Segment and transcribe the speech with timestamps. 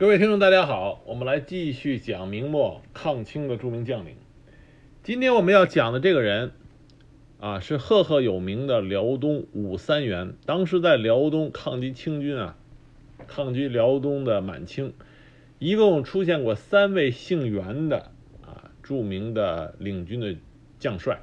[0.00, 4.16] 各位听众，大家好，我们来继续讲明末抗清的著名将领。
[5.02, 6.52] 今天我们要讲的这个人
[7.38, 10.32] 啊，是赫赫有名的辽东武三元。
[10.46, 12.56] 当时在辽东抗击清军啊，
[13.26, 14.94] 抗击辽东的满清，
[15.58, 18.10] 一共出现过三位姓袁的
[18.40, 20.34] 啊著名的领军的
[20.78, 21.20] 将帅。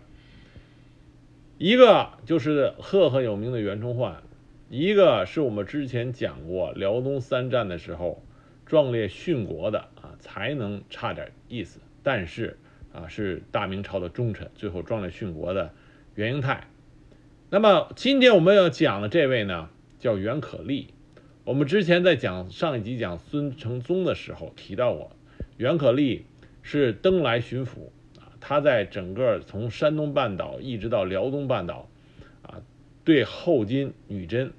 [1.58, 4.22] 一个就是赫赫有名的袁崇焕，
[4.70, 8.22] 一个是我们之前讲过辽东三战的时候
[8.68, 12.58] 壮烈殉国的啊，才能差点意思，但是
[12.94, 15.74] 啊是大明朝的忠臣，最后壮烈殉国的
[16.16, 16.68] 袁英泰。
[17.50, 20.94] 那么今天我们要讲的这位呢，叫袁可立。
[21.46, 25.16] 我们之前在讲上一集讲孙承宗的时候提到过，
[25.56, 26.26] 袁可立
[26.62, 27.88] 是登莱巡抚
[28.20, 28.36] 啊。
[28.42, 31.88] 他在整个从山东半岛一直到辽东半岛，
[32.42, 32.62] 啊，
[33.06, 34.52] 对后金女真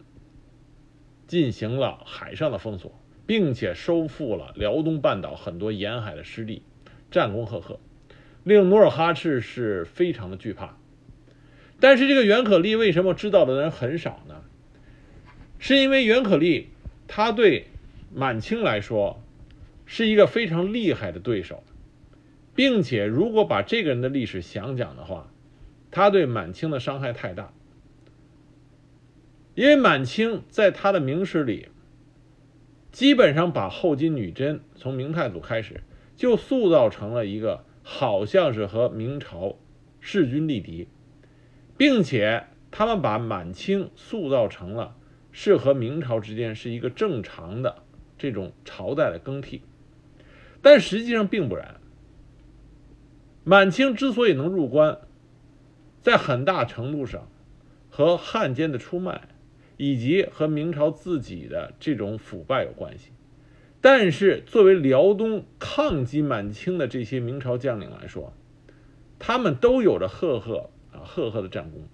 [1.27, 6.63] 进行了海上的封锁，并且收复了辽东半岛很多沿海的失地，
[7.11, 7.79] 战功赫赫，
[8.43, 10.79] 令努尔哈赤是非常的惧怕。
[11.79, 14.43] 但是这个袁可立为什么知道的人很少呢？
[15.59, 16.69] 是因为袁可立
[17.07, 17.67] 他对
[18.15, 19.23] 满清来说
[19.85, 21.63] 是一个非常厉害的对手。
[22.55, 25.31] 并且，如果把这个人的历史详讲的话，
[25.91, 27.53] 他对满清的伤害太大。
[29.55, 31.69] 因为满清在他的明史里，
[32.91, 35.83] 基本上把后金女真从明太祖开始
[36.17, 39.57] 就塑造成了一个好像是和明朝
[40.01, 40.89] 势均力敌，
[41.77, 44.97] 并且他们把满清塑造成了
[45.33, 47.83] 是和明朝之间是一个正常的
[48.17, 49.63] 这种朝代的更替，
[50.61, 51.77] 但实际上并不然。
[53.45, 54.99] 满清之所以能入关，
[56.03, 57.31] 在很大程度上
[57.89, 59.29] 和汉奸的出卖，
[59.79, 63.13] 以及和明朝自己的这种腐败有关系。
[63.81, 68.35] 但是，作为辽东抗击满清的这些明朝将领来说，
[69.19, 71.87] 他们都有着赫赫啊赫赫的战功。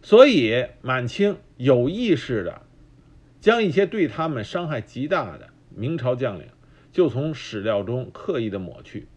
[0.00, 2.62] 所以，满清有意识的
[3.40, 6.46] 将一些对他们伤害极大的明朝将领，
[6.92, 9.08] 就从史料中刻意的抹去。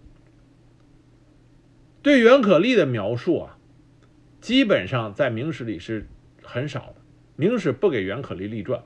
[2.02, 3.60] 对袁可立的描述啊，
[4.42, 6.08] 基本上在明史里是
[6.50, 6.96] 很少的。
[7.36, 8.84] 明史不给袁可立立传。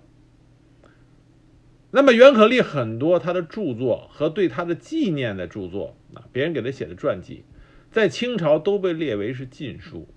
[1.92, 7.46] 那么袁可立很多他的著作和对他的纪念的著作啊，别人给他写的传记，
[7.92, 10.08] 在清朝都被列为是禁书。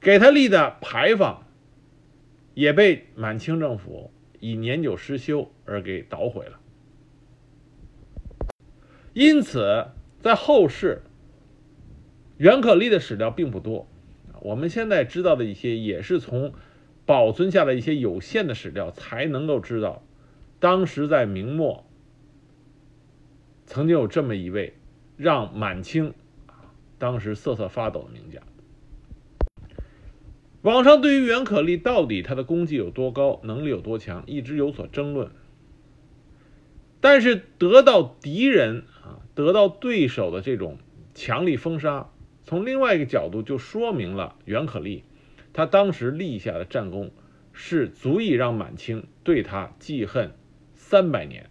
[0.00, 1.46] 给他立的牌坊，
[2.54, 6.60] 也被满清政府以年久失修而给捣毁了。
[9.12, 9.86] 因此。
[10.24, 11.02] 在后世，
[12.38, 13.86] 袁可立的史料并不多，
[14.44, 16.52] 我们现在知道的一些也是从
[17.06, 20.02] 保存下的一些有限的史料才能够知道，
[20.60, 21.86] 当时在明末
[23.64, 24.74] 曾经有这么一位
[25.16, 26.12] 让满清
[26.98, 28.42] 当时瑟瑟发抖的名将。
[30.60, 35.30] 网上对于袁可立到底他的功绩有多高，能力有多强，一直有所争论。
[37.00, 40.76] 但是得到敌人啊，得到对手的这种
[41.14, 42.10] 强力封杀，
[42.44, 45.04] 从另外一个角度就说明了袁可立
[45.52, 47.10] 他当时立下的战功
[47.52, 50.32] 是足以让满清对他记恨
[50.74, 51.48] 三百年！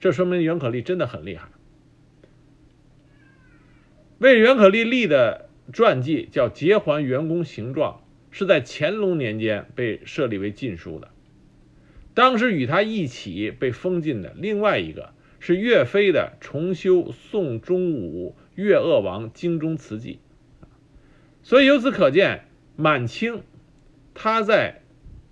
[0.00, 1.48] 这说明袁可立真的很厉害。
[4.18, 8.02] 为袁可立立的传记叫《节还袁公行状》，
[8.36, 11.10] 是在乾隆年间被设立为禁书的。
[12.14, 20.20] 当时与他一起被封禁的另外一个是岳飞的《重修宋中武越鄂王京中词记》，
[21.42, 22.44] 所以由此可见，
[22.76, 23.42] 满清
[24.14, 24.82] 他在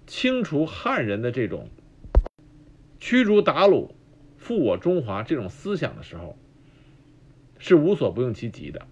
[0.07, 1.69] 清除汉人的这种
[2.99, 3.91] 驱逐鞑虏、
[4.37, 6.39] 复我中华这种思想的时候，
[7.59, 8.87] 是无所不用其极的。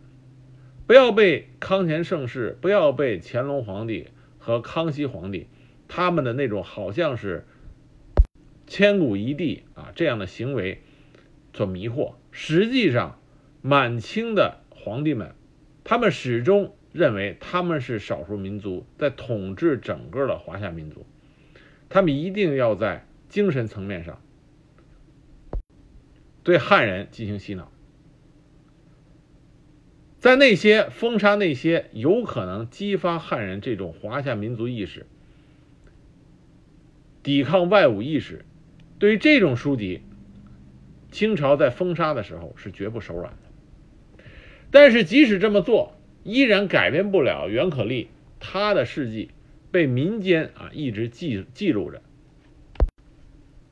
[0.87, 5.47] 不要被康乾盛世，不要被乾隆皇帝和康熙皇帝
[5.89, 7.47] 他们的那种好像是。
[8.69, 10.83] 千古一帝啊，这样的行为
[11.55, 12.15] 所迷惑。
[12.33, 13.21] 实际上，
[13.67, 15.35] 满清的皇帝们，
[15.83, 21.05] 他们始终认为他们是少数民族，在统治整个的华夏民族。
[21.89, 24.23] 他们一定要在精神层面上
[26.45, 27.73] 对汉人进行洗脑，
[30.21, 35.07] 在那些封杀那些有可能激发汉人这种华夏民族意识、
[37.25, 38.45] 抵抗外侮意识。
[39.01, 40.03] 对于这种书籍，
[41.11, 43.46] 清朝在封杀的时候是绝不手软的。
[44.79, 48.09] 但是即使这么做，依然改变不了袁可立
[48.41, 49.31] 他的事迹
[49.71, 52.03] 被民间啊一直记记录着。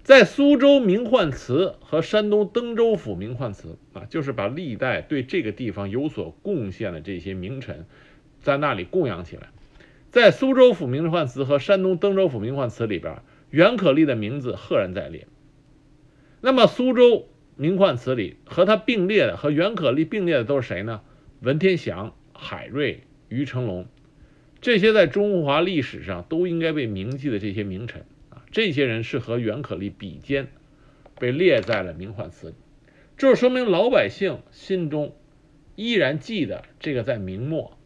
[0.03, 7.85] 在苏州名宦祠和山东登州府名宦祠啊，就是把历代对这个地方有所贡献的这些名臣，
[8.41, 9.51] 在那里供养起来。
[10.11, 13.19] 在苏州府名宦祠和山东登州府名宦祠里边，
[13.51, 15.27] 袁可立的名字赫然在列。
[16.41, 21.03] 那么苏州名宦祠里和他并列的，和袁可立并列的都是谁呢？
[21.41, 23.87] 文天祥、海瑞、于成龙，
[24.61, 28.43] 这些在中华历史上都应该被铭记的这些名臣啊。
[28.51, 30.49] 这些人是和袁可立比肩，
[31.19, 32.55] 被列在了名宦祠里，
[33.17, 35.15] 这说明老百姓心中
[35.77, 37.79] 依然记得这个在明末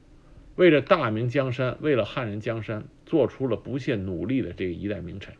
[0.56, 5.34] 为了大明江山、为了汉人江山做出了不懈努力的这一代名臣。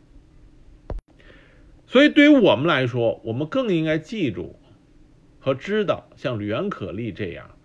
[1.91, 4.59] 所以，对于我们来说，我们更应该记住
[5.39, 7.57] 和知道，像袁可立这样，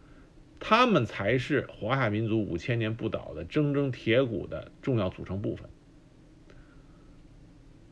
[0.58, 5.68] 他们才是华夏民族五千年不倒的铮铮铁骨的重要组成部分。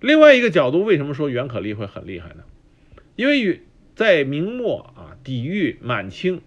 [0.00, 2.44] 另外一个角度，为什么说袁可立会很厉害呢？
[3.14, 3.60] 因为与
[3.94, 6.40] 在明末啊，抵御满清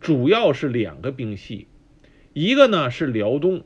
[0.00, 1.68] 主要是两个兵系，
[2.32, 3.62] 一个呢是辽东，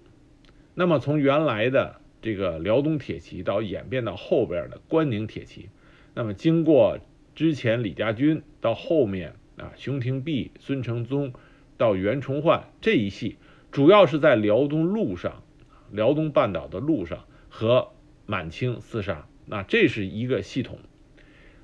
[0.75, 5.69] 那么从原来的这个辽东铁骑到演变到后边的关宁铁骑，
[6.15, 6.99] 那么经过
[7.35, 11.35] 之前李家军到后面啊熊廷弼、孙承宗
[11.77, 13.37] 到袁崇焕这一系，
[13.71, 15.43] 主要是在辽东路上、
[15.91, 17.89] 辽东半岛的路上和
[18.25, 19.27] 满清厮杀。
[19.45, 20.79] 那这是一个系统，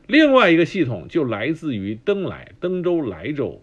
[0.09, 3.63] 另外一个系统就来自于登莱、登州、莱州。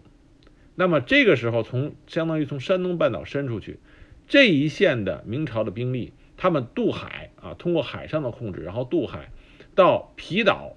[0.74, 3.78] 那么这个时候，从相当于从山东半岛伸出去
[4.26, 9.30] 这一线的明朝的兵力，他们渡海啊，通过海上的控制，然后渡海
[9.74, 10.76] 到皮岛，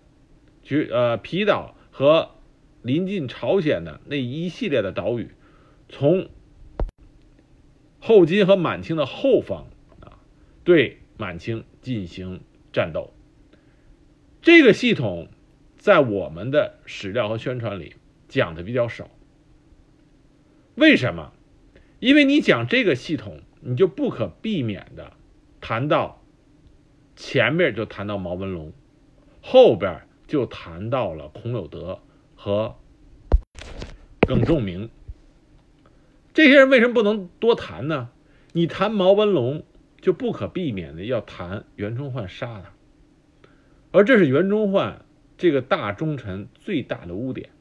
[0.63, 2.31] 去呃皮岛和
[2.81, 5.31] 临近朝鲜的那一系列的岛屿，
[5.89, 6.29] 从
[7.99, 9.67] 后金和满清的后方
[9.99, 10.19] 啊，
[10.63, 12.41] 对满清进行
[12.71, 13.13] 战斗。
[14.41, 15.27] 这个系统
[15.77, 17.95] 在我们的史料和宣传里
[18.29, 19.09] 讲的比较少，
[20.75, 21.33] 为什么？
[21.99, 25.11] 因为你讲这个系统，你就不可避免的
[25.69, 26.23] 谈到
[27.15, 28.73] 前面就谈到毛文龙，
[29.39, 31.99] 后边就谈到了孔有德
[32.33, 32.75] 和
[34.21, 34.89] 耿仲明。
[36.33, 38.09] 这些人为什么不能多谈呢？
[38.51, 39.63] 你谈毛文龙，
[40.01, 42.73] 就不可避免的要谈袁崇焕杀他。
[43.91, 45.05] 而这是袁崇焕
[45.37, 47.51] 这个大忠臣最大的污点，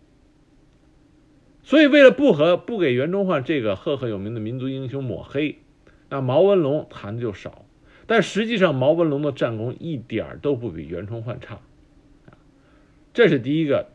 [1.62, 5.58] 所以为了不和不给袁崇焕这个赫赫有名的民族英雄抹黑，
[6.08, 7.66] 那毛文龙谈的就少。
[8.08, 11.60] 但实际上，毛文龙的战功一点都不比袁崇焕差，
[13.14, 13.92] 这是第一个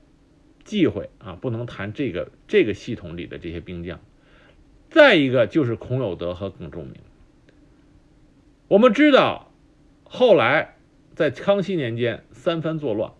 [0.64, 4.00] 忌讳啊，不能谈这个这个系统里的这些兵将。
[4.90, 6.96] 再一个就是孔有德和耿仲明，
[8.70, 9.52] 我们知道
[10.06, 10.78] 后来。
[11.16, 13.12] 在康熙年间，三藩作乱。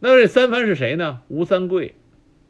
[0.00, 1.22] 那这三藩是谁呢？
[1.28, 1.94] 吴三桂、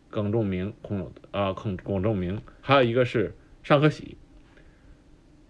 [0.08, 4.16] 耿仲明、孔有德啊，孔耿仲明，还有一个是尚可喜。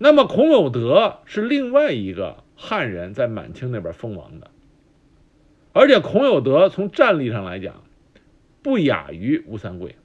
[0.03, 4.51] 那么孔有德是另外一个汉人，在满清那边封王的，
[5.75, 7.85] 而且孔有德从战力上来讲，
[8.63, 9.97] 不亚于吴三桂。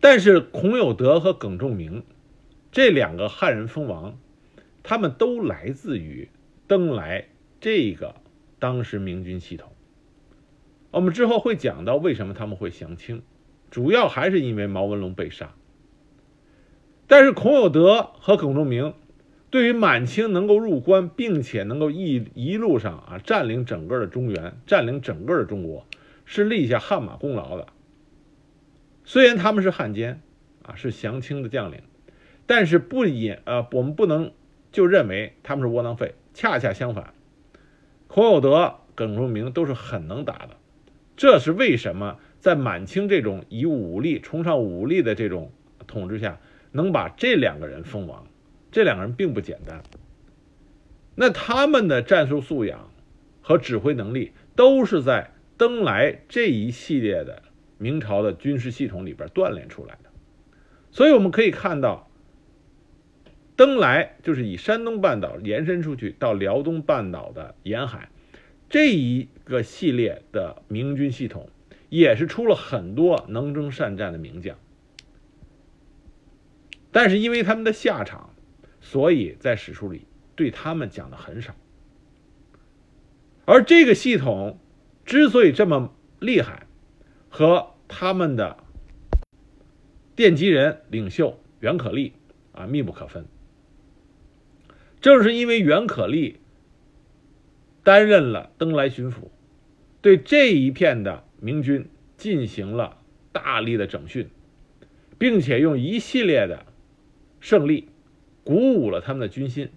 [0.00, 2.04] 但是孔有德和耿仲明
[2.72, 4.16] 这两个汉人封王。
[4.88, 6.28] 他们都来自于
[6.68, 7.26] 登莱
[7.60, 8.14] 这个
[8.60, 9.72] 当时明军系统。
[10.92, 13.22] 我们之后会讲到为什么他们会降清，
[13.68, 15.52] 主要还是因为毛文龙被杀。
[17.06, 18.94] 但是孔有德和耿仲明
[19.50, 25.86] 对于满清能够入关，并且能够一一路上啊占领整个的中原，占领整个的中国，
[26.24, 27.68] 是立下汗马功劳的。
[29.04, 30.20] 虽然他们是汉奸
[30.62, 31.82] 啊，是降清的将领，
[32.46, 34.32] 但是不也呃，我们不能。
[34.72, 37.14] 就认为他们是窝囊废，恰恰相反，
[38.08, 40.50] 孔有德、耿仲明都是很能打的。
[41.16, 45.50] 这是为什么在满清这种以武力、崇尚武力的这种
[45.86, 46.38] 统治下，
[46.76, 48.24] 能把这两个人封王？
[48.70, 49.82] 这两个人并不简单。
[51.16, 52.90] 那他们的战术素养
[53.40, 57.42] 和指挥能力，都是在登莱这一系列的
[57.78, 60.10] 明朝的军事系统里边锻炼出来的。
[60.90, 62.08] 所以我们可以看到。
[63.56, 68.10] 登莱就是以山东半岛延伸出去到辽东半岛的沿海，
[68.68, 71.48] 这一个系列的明军系统，
[71.88, 74.58] 也是出了很多能征善战的名将。
[76.96, 78.34] 但是因为他们的下场，
[78.80, 81.54] 所以在史书里对他们讲的很少。
[83.44, 84.58] 而这个系统
[85.04, 86.66] 之所以这么厉害，
[87.28, 88.56] 和他们的
[90.16, 92.14] 奠基人领袖袁可立
[92.52, 93.26] 啊密不可分。
[95.02, 96.40] 正是因为袁可立
[97.84, 99.28] 担任了登莱巡抚，
[100.00, 102.96] 对这一片的明军进行了
[103.32, 104.30] 大力的整训，
[105.18, 106.64] 并且用一系列的
[107.46, 107.88] 胜利
[108.42, 109.70] 鼓舞了他们的军心，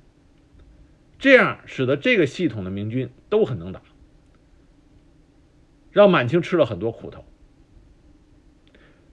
[1.20, 3.84] 这样使得这个系统的明军都很能打，
[5.92, 7.24] 让满清吃了很多苦头。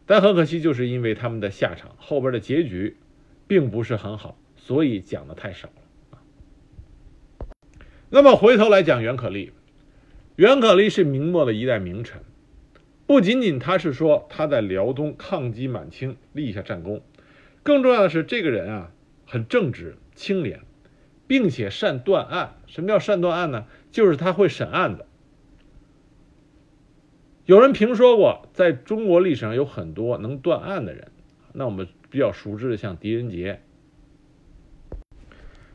[0.07, 2.97] 但很可惜，就是因为他们的下场后边的结局
[3.47, 6.19] 并不是很好，所以讲的太少了
[8.09, 9.53] 那么回头来讲袁可立，
[10.37, 12.23] 袁可立是明末的一代名臣，
[13.07, 17.03] 不仅仅他是说他在辽东抗击满清立下战功，
[17.66, 18.92] 更重要的是这个人啊
[19.26, 20.61] 很正直清廉，
[21.26, 22.54] 并且善断案。
[22.68, 23.66] 什么叫善断案呢？
[23.90, 25.04] 就是他会审案子。
[27.44, 31.11] 有人评说过，在中国历史上有很多能断案的人。
[31.52, 33.61] 那我们比较熟知的，像狄仁杰，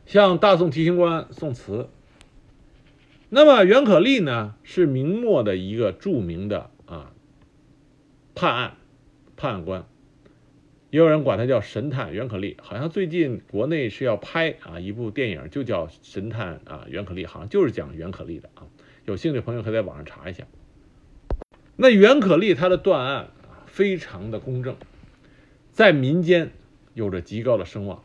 [0.05, 1.89] 像大宋提刑官宋慈。
[3.27, 7.12] 那么袁可立呢，是明末的一个著名的啊
[8.33, 8.77] 判案
[9.36, 9.86] 判案官，
[10.91, 12.57] 也有人管他叫神探袁可立。
[12.62, 18.67] 好像最近国内是要拍啊一部电影，就叫神探啊袁可立，好像就是讲袁可立的啊。
[19.05, 20.43] 有兴趣的朋友可以在网上查一下。
[21.77, 24.75] 那袁可立他的断案啊，非常的公正，
[25.71, 26.51] 在民间
[26.93, 28.03] 有着极高的声望。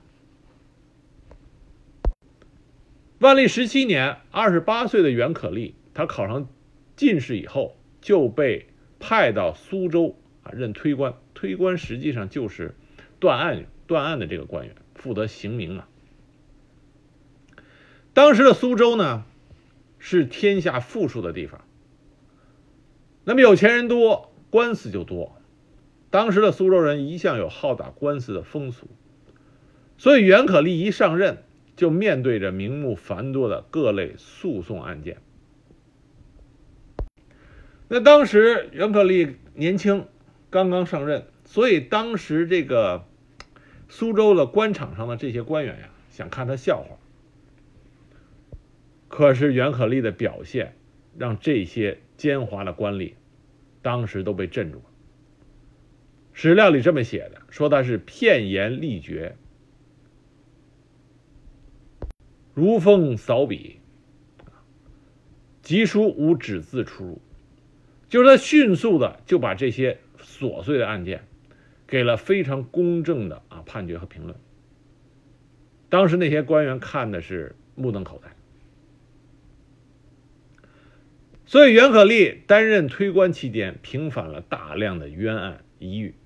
[3.19, 6.49] 万历十七年，二十八岁的袁可立，他考上
[6.95, 8.69] 进士以后，就被
[9.01, 11.15] 派到苏州啊任推官。
[11.37, 12.75] 推官实际上就是
[13.21, 15.89] 断案断案的这个官员，负责刑名啊。
[18.15, 19.25] 当时的苏州呢，
[19.99, 21.63] 是天下富庶的地方。
[23.25, 25.37] 那么有钱人多，官司就多。
[26.11, 28.89] 当时的苏州人一向有好打官司的风俗，
[29.99, 31.43] 所以袁可立一上任，
[31.77, 35.19] 就面对着名目繁多的各类诉讼案件。
[37.89, 40.07] 那当时袁可立年轻，
[40.51, 43.07] 刚刚上任，所以当时这个
[43.89, 46.97] 苏州的官场上的这些官员呀，想看他笑话。
[49.09, 50.75] 可是袁可立的表现，
[51.17, 51.99] 让这些。
[52.17, 53.13] 奸猾的官吏，
[53.83, 54.85] 当时都被镇住了。
[56.33, 59.37] 史料里这么写的，说他是片言力绝，
[62.55, 63.81] 如风扫笔，
[65.61, 67.21] 急书无纸字出入，
[68.09, 71.25] 就是他迅速的就把这些琐碎的案件，
[71.87, 74.37] 给了非常公正的啊判决和评论。
[75.89, 78.31] 当时那些官员看的是目瞪口呆。
[81.47, 86.17] 所以，袁可立担任推官期间，平反了大量的冤案疑狱，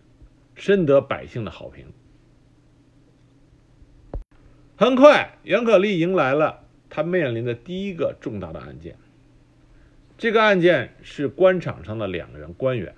[0.55, 1.93] 深得百姓的好评。
[4.77, 8.97] 很快，袁可立迎来了他面临的第一个重大的案件。
[10.17, 12.95] 这个案件是官场上的两个人官员，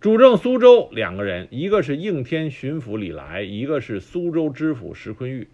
[0.00, 5.48] 主政苏州两个人，一个是应天巡抚李来，一个是苏州知府石坤玉。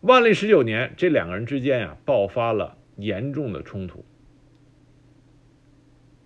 [0.00, 2.76] 万历十九年，这两个人之间呀，爆发了。
[2.98, 4.04] 严重的冲突。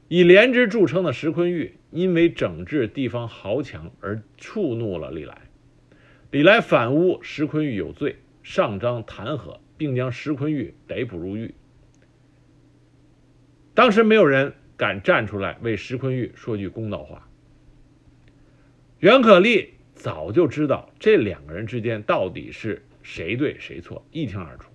[0.09, 5.37] 以廉直著称的石坤玉，因为整治地方豪强而触怒了李来。
[6.31, 11.55] 李来反诬石坤玉有罪，上章弹劾，并将石坤玉逮捕入狱。
[13.75, 17.29] 当时没有人敢站出来为石坤玉说句公道话。
[18.99, 24.73] 袁可立早就知道这两个人之间到底是谁对谁错，一清二楚。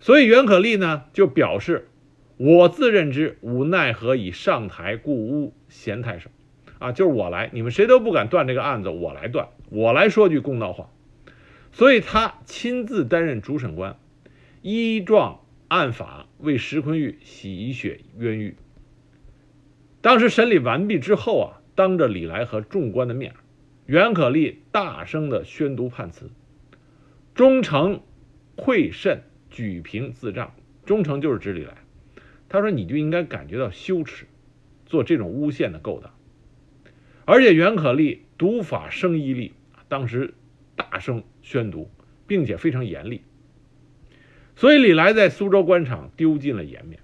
[0.00, 1.90] 所以袁可立呢就表示，
[2.38, 6.30] 我自认之，无奈何以上台故诬贤太守，
[6.78, 10.88] 啊，就是我来，你们谁都不敢断这个案子，我来断，我来说句公道话。
[11.72, 13.98] 所以他亲自担任主审官，
[14.62, 18.56] 依状按法为石坤玉洗雪冤狱。
[20.00, 23.34] 当时审理完毕之后啊，当着李来和众官的面，
[23.86, 26.30] 袁可立大声的宣读判词，
[27.34, 28.00] 忠诚
[28.56, 29.22] 愧甚。
[29.50, 30.54] 举平自仗，
[30.84, 31.78] 忠诚就是指李来。
[32.50, 34.26] 他说：“你就应该感觉到羞耻，
[34.84, 36.14] 做这种诬陷的勾当。”
[37.24, 39.54] 而且袁可立读法生毅力，
[39.88, 40.34] 当时
[40.76, 41.90] 大声宣读，
[42.26, 43.22] 并且非常严厉。
[44.58, 46.98] 所以李来在苏州官场丢尽了颜面，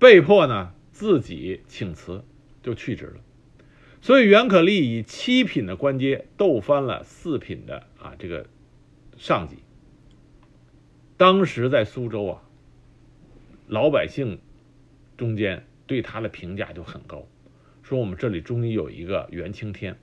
[0.00, 2.24] 被迫呢自己请辞，
[2.60, 3.20] 就去职了。
[4.00, 8.46] 所以袁可立以七品的官阶斗翻了四品的啊这个。
[9.16, 9.56] 上级
[11.16, 12.42] 当时在苏州啊，
[13.66, 14.38] 老百姓
[15.16, 17.26] 中间对他的评价就很高，
[17.82, 19.98] 说我们这里终于有一个袁青天。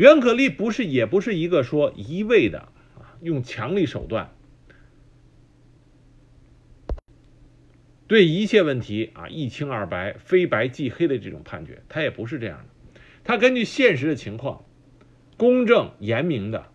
[0.00, 2.60] 袁可立不是也不是一个说一味的
[2.94, 4.32] 啊用强力手段
[8.06, 13.00] 对一切问题啊一清二白、非白即黑的这种判决，他也不是这样的。
[13.24, 14.64] 他根据现实的情况，
[15.36, 16.68] 公正严明的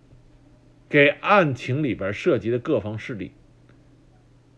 [0.87, 3.31] 给案情里边涉及的各方势力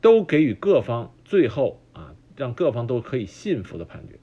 [0.01, 4.19] 都给予各方最后啊让各方都可以信服的判决。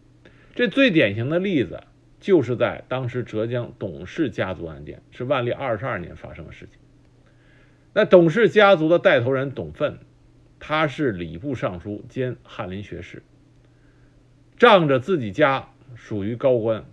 [0.55, 1.83] 这最典型的例子。
[2.25, 6.81] 就是在当时浙江董氏家族案件，是万历二十二年发生的事情。
[7.93, 9.99] 那董氏家族的带头人董奋，
[10.59, 13.23] 他是礼部尚书兼翰林学士，
[14.57, 16.87] 仗着自己家属于高官，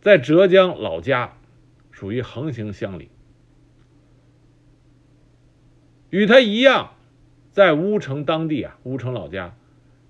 [0.00, 1.36] 在浙江老家
[1.90, 3.10] 属于横行乡里，
[6.08, 6.94] 与他一样，
[7.52, 9.54] 在乌城当地啊，乌城老家。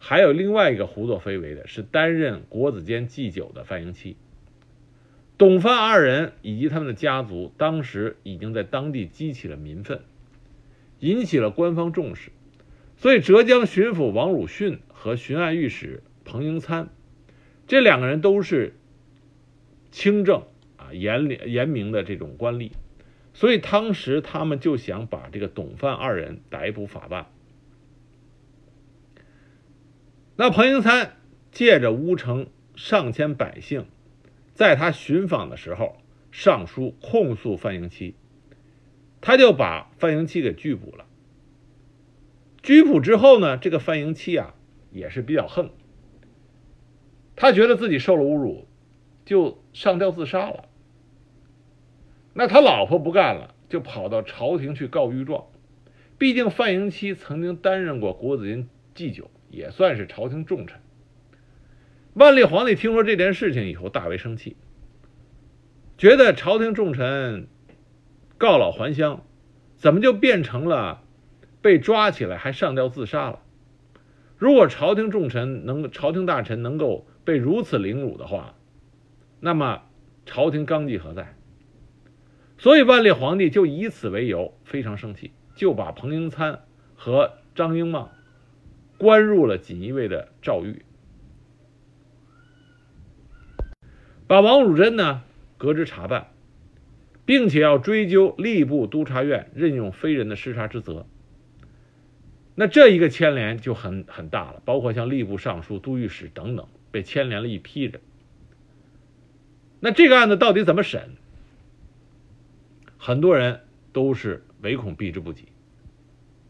[0.02, 4.16] 还有另外一个胡作非为的是担任国子监祭酒的范迎期。
[5.36, 10.00] 董范二人以及他们的家族，当时已经在当地激起了民愤，
[10.98, 12.32] 引起了官方重视。
[12.96, 16.88] 所以，浙江巡抚王汝训和巡按御史彭英参
[17.66, 18.74] 这两个人都是
[19.90, 20.44] 清正
[20.76, 22.70] 啊严严明的这种官吏，
[23.32, 27.26] 所以当时他们就想把这个董范二人逮捕法办。
[30.40, 31.18] 那彭迎参
[31.52, 33.84] 借着乌城上千百姓，
[34.54, 35.98] 在他寻访的时候
[36.30, 38.14] 上书控诉范迎期，
[39.20, 41.04] 他就把范迎期给拘捕了。
[42.62, 44.54] 拘捕之后呢，这个范迎期啊
[44.90, 45.68] 也是比较横，
[47.36, 48.66] 他觉得自己受了侮辱，
[49.26, 50.70] 就上吊自杀了。
[52.32, 55.44] 那他老婆不干了，就跑到朝廷去告御状。
[56.16, 59.30] 毕竟范迎期曾经担任过国子监祭酒。
[59.50, 60.80] 也算是朝廷重臣。
[62.14, 64.56] 万历皇帝听说这件事情以后，大为生气，
[65.98, 67.46] 觉得朝廷重臣
[68.38, 69.24] 告老还乡，
[69.76, 71.04] 怎么就变成了
[71.60, 73.40] 被抓起来还上吊自杀了？
[74.36, 78.54] 如果朝廷重臣能、朝廷大臣能够被如此凌辱的话，
[79.38, 79.82] 那么
[80.24, 81.36] 朝廷纲纪何在？
[82.58, 88.10] 所以万历皇帝就以此为由，非常生气，就把彭英参和张英茂。
[89.00, 90.82] 关入了锦衣卫的诏狱，
[94.26, 95.22] 把王汝贞呢
[95.56, 96.28] 革职查办，
[97.24, 101.06] 并且要追究吏部督察院任用非人的失察之责。
[102.54, 108.02] 那这一个牵连就很很大了，包括像吏部尚书、都御史等等被牵连了一批人。
[109.80, 111.12] 那这个案子到底怎么审？
[112.98, 113.60] 很多人
[113.94, 115.46] 都是唯恐避之不及，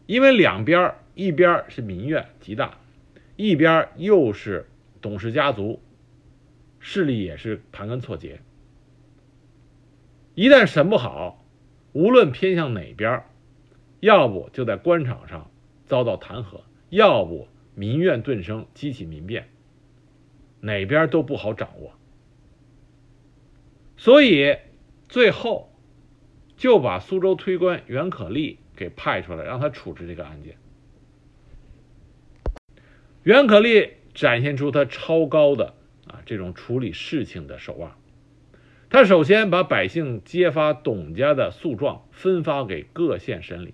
[0.05, 2.77] 因为两边一边是民怨极大，
[3.35, 4.67] 一边又是
[5.01, 5.81] 董氏家族
[6.79, 8.41] 势力也是盘根错节。
[10.35, 11.43] 一旦审不好，
[11.91, 13.23] 无论偏向哪边，
[13.99, 15.51] 要不就在官场上
[15.85, 19.49] 遭到弹劾，要不民怨顿生，激起民变，
[20.61, 21.91] 哪边都不好掌握。
[23.97, 24.57] 所以
[25.09, 25.71] 最后
[26.55, 30.55] 就把苏州推官袁可立给派出来，让他处置这个案件。
[33.23, 35.75] 袁可立展现出他超高的
[36.07, 37.91] 啊这种处理事情的手腕。
[38.89, 43.73] 他首先把百姓揭发董家的诉状分发给各县审理，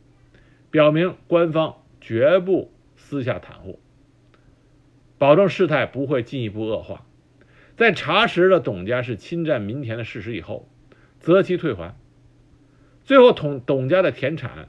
[0.70, 3.80] 表明官方绝不私下袒护，
[5.18, 7.06] 保证事态不会进一步恶化。
[7.76, 10.68] 在查实了董家是侵占民田的事实以后，
[11.20, 11.96] 择期退还。
[13.04, 14.68] 最后，董董家的田产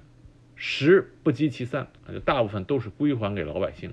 [0.55, 3.93] 十不及其三，就大部分都是归还给老百姓。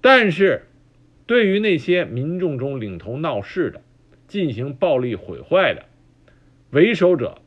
[0.00, 0.66] 但是，
[1.26, 3.82] 对于那些民众中领头闹事的、
[4.26, 5.86] 进行暴力毁坏的
[6.70, 7.42] 为首者，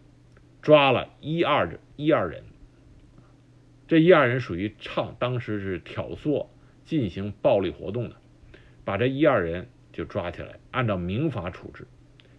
[0.61, 2.43] 抓了一二，一二人。
[3.87, 6.47] 这一二人属于唱，当时是挑唆
[6.85, 8.15] 进行暴力活动的，
[8.85, 11.87] 把这一二人就抓起来，按照民法处置，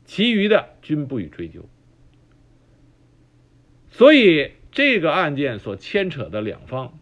[0.04, 1.64] 其余的均不予追究。
[3.90, 6.98] 所以，这个案件所牵扯的两方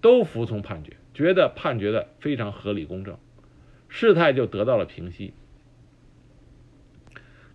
[0.00, 0.96] 都服从判决。
[1.14, 3.16] 觉得判决的非常合理公正，
[3.88, 5.32] 事态就得到了平息。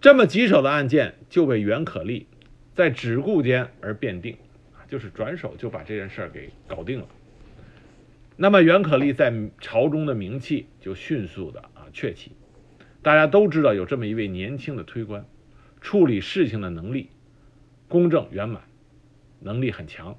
[0.01, 2.25] 这么棘手的案件就被袁可立
[2.73, 4.37] 在只顾间而变定，
[4.87, 7.07] 就是转手就把这件事儿给搞定了。
[8.37, 12.31] 那么袁可立在朝中的名气就迅速的啊鹊起，
[13.01, 15.25] 大家都知道有这么一位年轻的推官，
[15.81, 17.09] 处理事情的能力
[17.89, 18.63] 公正圆满，
[19.41, 20.17] 能力很强。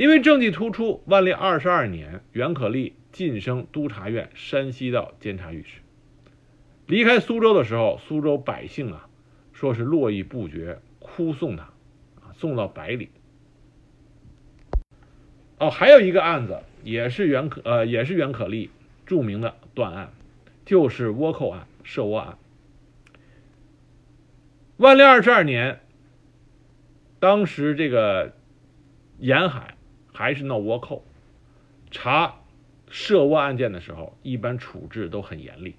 [0.00, 5.82] 因为政绩突出，万历二十二年，袁可立晋升督察院山西道监察御史。
[6.86, 9.10] 离开苏州的时候，苏州百姓啊
[9.52, 11.64] 说是络绎不绝，哭送他，
[12.14, 13.10] 啊，送到百里。
[15.58, 18.70] 哦，还有一个案子，也是袁可呃，也是袁可立
[19.04, 20.14] 著名的断案，
[20.64, 22.38] 就是倭寇案、涉倭案。
[24.78, 25.80] 万历二十二年，
[27.18, 28.32] 当时这个
[29.18, 29.74] 沿海
[30.12, 31.04] 还是闹倭寇，
[31.90, 32.40] 查
[32.88, 35.76] 涉倭案件的时候，一般处置都很严厉。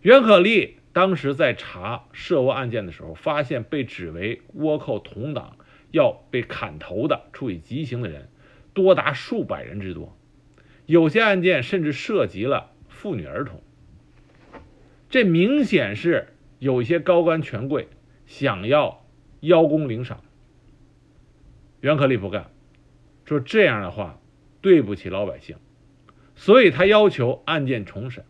[0.00, 5.56] 袁可立当时在查涉倭案件的时候，发现被指为倭寇同党
[5.90, 8.28] 要被砍头的、处以极刑的人。
[8.72, 10.14] 多达数百人之多，
[10.84, 13.62] 有些案件甚至涉及了妇女儿童。
[15.08, 17.88] 这明显是有一些高官权贵
[18.26, 19.02] 想要
[19.40, 20.22] 邀功领赏。
[21.80, 22.50] 袁可立不干，
[23.26, 24.20] 说这样的话
[24.62, 25.56] 对不起老百姓，
[26.34, 28.24] 所以他要求案件重审。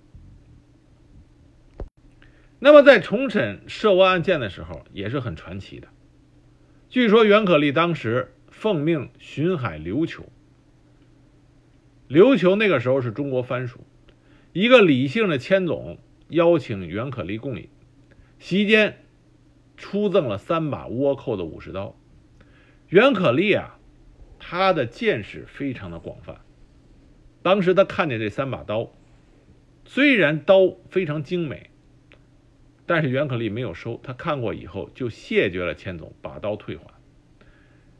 [2.59, 5.89] 那么在重审涉倭案件的时候，也是很传奇的。
[6.89, 10.25] 据说袁可立当时奉命巡海琉球。
[12.09, 13.81] 琉球那个时候是中国藩属，
[14.53, 17.69] 一个李姓的千总邀请袁可立共饮，
[18.39, 19.05] 席间
[19.77, 21.95] 出赠了三把倭寇的武士刀。
[22.89, 23.76] 袁可立啊，
[24.49, 26.41] 他的见识非常的广泛，
[27.43, 28.93] 当时他看见这三把刀，
[29.85, 31.71] 虽然刀非常精美，
[32.87, 36.85] 但是袁可立没有收，他看过以后就谢绝了千总，把刀退还。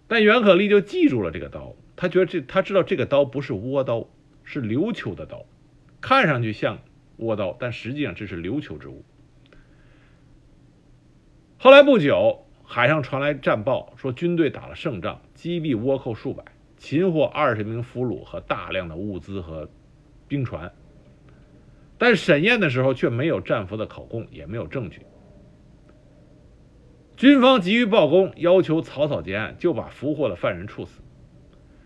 [0.07, 1.75] 但袁可立就记住了这个刀。
[1.97, 4.09] 他觉得这，他知道这个刀不是倭刀，
[4.45, 5.47] 是琉球的刀，
[6.01, 6.79] 看上去像
[7.19, 9.05] 倭刀，但实际上这是琉球之物。
[11.59, 16.45] 后来不久，海上传来战报，说军队打了胜仗，击毙倭寇数百，
[16.77, 19.71] 擒获二十名俘虏和大量的物资和
[20.27, 20.73] 兵船。
[21.97, 25.03] 但审验的时候却没有战俘的口供，也没有证据。
[27.17, 31.01] 军方急于报功，要求草草结案，就把俘获的犯人处死。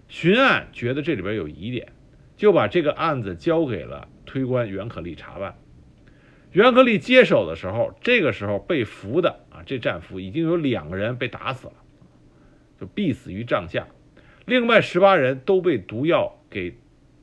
[0.09, 1.93] 巡案觉得这里边有疑点，
[2.37, 5.55] 就把这个案子交给了推官袁可立查办。
[6.53, 11.75] 袁可立接手的时候，这个时候被俘的啊，这战俘已经有两个人被打死了，
[12.81, 13.85] 就毙死于帐下；
[14.47, 16.75] 另外十八人都被毒药给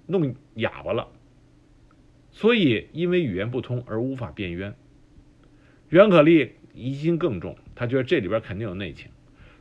[0.05, 1.09] 弄哑巴了，
[2.31, 4.73] 所以因为语言不通而无法辩冤。
[5.89, 9.09] 袁可立疑心更重，他觉得这里边肯定有内情，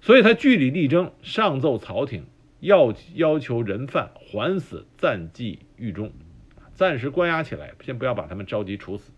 [0.00, 2.24] 所以他据理力争，上奏朝廷。
[2.60, 6.10] 要要求人犯缓死，暂寄狱中，
[6.72, 9.12] 暂时关押起来，先不要把他们着急处死。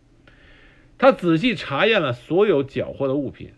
[0.99, 3.53] 他仔细查验了所有缴获的物品，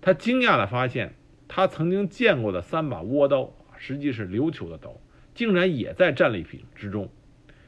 [0.00, 1.14] 他惊讶地发现，
[1.46, 4.98] 他曾经见过的三把倭刀，实际是琉球的刀，
[5.34, 7.10] 竟然也在战利品之中，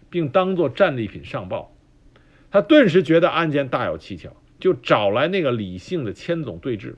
[0.09, 1.75] 并当作战利品上报。
[2.51, 6.97] 他顿时觉得案件大有蹊跷，就找来那个李姓的千总对质。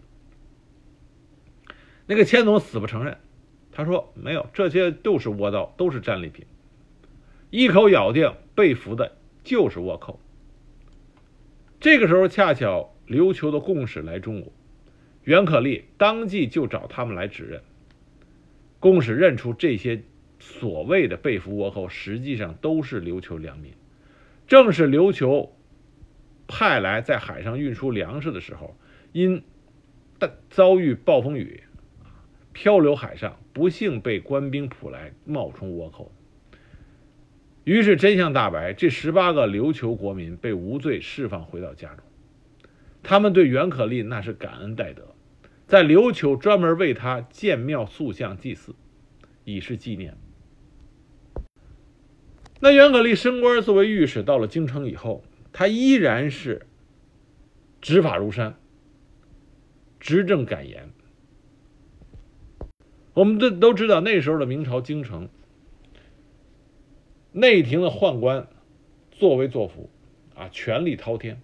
[2.06, 3.18] 那个千总死不承认。
[3.72, 6.46] 他说：“没有，这些都是倭刀，都是战利品。”
[7.50, 10.20] 一口咬定被俘的就是倭寇。
[11.80, 14.52] 这个时候恰巧琉球的贡使来中国，
[15.24, 17.62] 袁可立当即就找他们来指认。
[18.78, 20.02] 贡使认出这些
[20.38, 23.72] 所谓的被俘倭寇，实际上都是琉球良民。
[24.46, 25.56] 正是琉球
[26.46, 28.76] 派来在海上运输粮食的时候，
[29.12, 29.42] 因
[30.50, 31.62] 遭遇暴风雨。
[32.52, 36.12] 漂流海上，不幸被官兵捕来，冒充倭寇。
[37.70, 42.04] 于是真相大白，这十八个琉球国民被无罪释放，回到家中。
[43.00, 45.14] 他们对袁可立那是感恩戴德，
[45.68, 48.74] 在琉球专门为他建庙塑像祭祀，
[49.44, 50.16] 以示纪念。
[52.58, 56.66] 那袁可立升官作为御史，到了京城以后，他依然是
[57.80, 58.58] 执法如山，
[60.00, 60.90] 执政敢言。
[63.14, 65.28] 我们都都知道，那时候的明朝京城
[67.32, 68.48] 内廷的宦官
[69.10, 69.90] 作威作福，
[70.34, 71.40] 啊，权力滔天。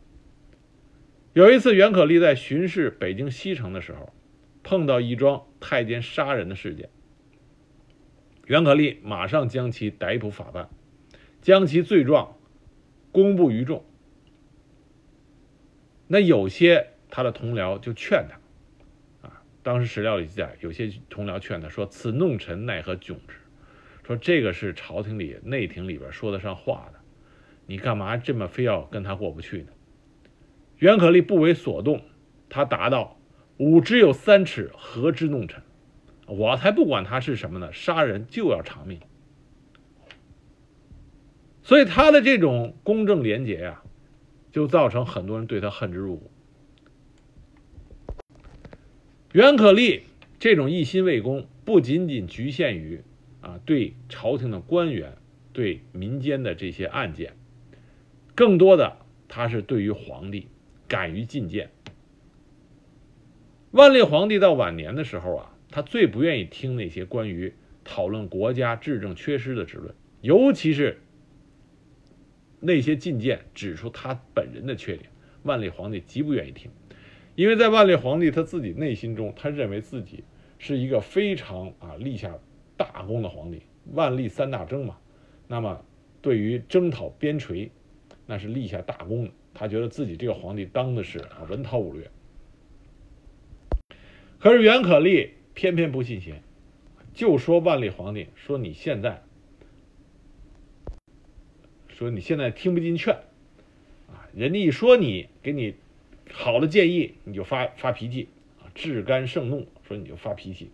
[1.32, 4.12] 有一次，袁可立在巡视北京西城的时候，
[4.62, 6.88] 碰到一桩太监杀人的事件。
[8.46, 10.70] 袁可立马上将其逮捕法办，
[11.42, 12.36] 将其罪状
[13.12, 13.84] 公布于众。
[16.06, 19.28] 那有些他的同僚就劝他。
[19.28, 23.38] 啊当时史料里记载，有些同僚劝他说：“此弄臣奈何窘之？
[24.06, 27.00] 说这个是朝廷里内廷里边说得上话的，
[27.66, 29.68] 你干嘛这么非要跟他过不去呢？”
[30.78, 32.02] 袁可立不为所动，
[32.48, 33.18] 他答道
[33.58, 35.62] ：“吾只有三尺，何之弄臣？
[36.28, 39.00] 我才不管他是什么呢，杀人就要偿命。”
[41.64, 43.82] 所以他的这种公正廉洁呀，
[44.52, 46.30] 就造成很多人对他恨之入骨。
[49.32, 50.04] 袁可立
[50.38, 53.02] 这种一心为公，不仅仅局限于
[53.46, 55.16] 啊对朝廷的官员、
[55.52, 57.34] 对民间的这些案件，
[58.34, 58.96] 更多的
[59.28, 60.48] 他是对于皇帝
[60.88, 61.70] 敢于进谏。
[63.70, 67.54] 万历皇帝到晚年的时候啊，他最不愿意听那些关于
[67.84, 71.00] 讨论国家治政缺失的指论，尤其是
[72.58, 75.10] 那些进谏指出他本人的缺点，
[75.44, 76.70] 万历皇帝极不愿意听。
[77.36, 80.24] 因为在万历皇帝他自己内心中，他认为自己
[80.58, 82.30] 是一个非常啊立下
[82.76, 83.62] 大功的皇帝，
[83.92, 84.98] 万历三大征嘛，
[85.48, 85.84] 那么
[86.20, 87.70] 对于征讨边陲，
[88.26, 89.30] 那是立下大功的。
[89.54, 92.10] 他觉得自己这个皇帝当的是文韬武略。
[94.38, 96.42] 可是袁可立偏偏不信邪，
[97.14, 99.22] 就说万历皇帝说你现在，
[101.88, 103.14] 说你现在听不进劝，
[104.08, 105.74] 啊，人家一说你给你。
[106.32, 108.28] 好的建议你就发发脾气
[108.60, 110.72] 啊，至干盛怒，说你就发脾气。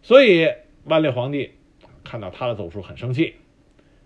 [0.00, 0.48] 所以
[0.84, 1.52] 万历皇帝
[2.02, 3.34] 看到他的走数很生气，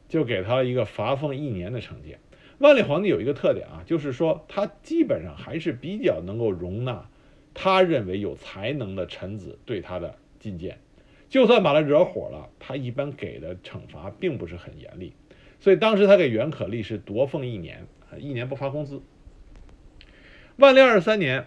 [0.08, 2.18] 就给他一个罚俸一年的惩戒。
[2.58, 7.08] 万历皇帝有一个特点啊，就是说他基本上还是比较能够容纳
[7.54, 10.78] 他认为有才能的臣子对他的进谏，
[11.28, 15.12] 就算把他惹火了，他一般给的惩罚并不是很严厉。
[15.60, 17.86] 所以当时他给袁可立是夺俸一年，
[18.18, 19.02] 一年不发工资。
[20.56, 21.46] 万历二十三年，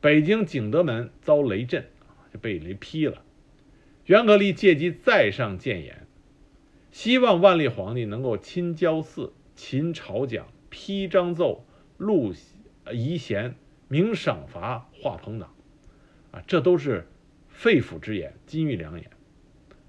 [0.00, 1.84] 北京景德门遭雷震，
[2.32, 3.22] 就被雷劈了。
[4.10, 6.04] 袁可立借机再上谏言，
[6.90, 11.64] 希望万历皇帝能够亲郊祀、勤朝讲、批章奏、
[11.96, 12.34] 录
[12.90, 13.54] 遗贤、
[13.86, 15.54] 明赏罚、化朋党，
[16.32, 17.06] 啊，这都是
[17.50, 19.08] 肺腑之言、金玉良言。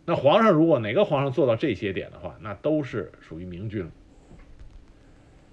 [0.06, 3.92] 那皇上如果哪个皇上做到这些点的话，那都是属于明君了。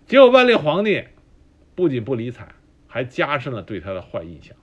[0.05, 1.05] 结果万历皇帝
[1.75, 2.55] 不仅不理睬。
[2.91, 4.57] 还加深了对他的坏印象。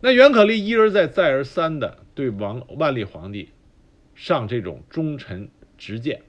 [0.00, 3.50] 那袁可立一而再、再而三的对王万历皇帝
[4.14, 6.22] 上这种忠臣直谏，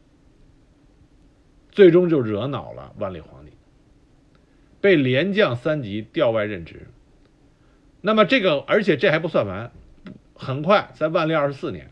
[1.72, 3.52] 最终就惹恼了万历皇帝，
[4.82, 6.88] 被连降三级，调外任职。
[8.02, 9.72] 那么这个，而且这还不算完，
[10.34, 11.92] 很快在万历二十四年，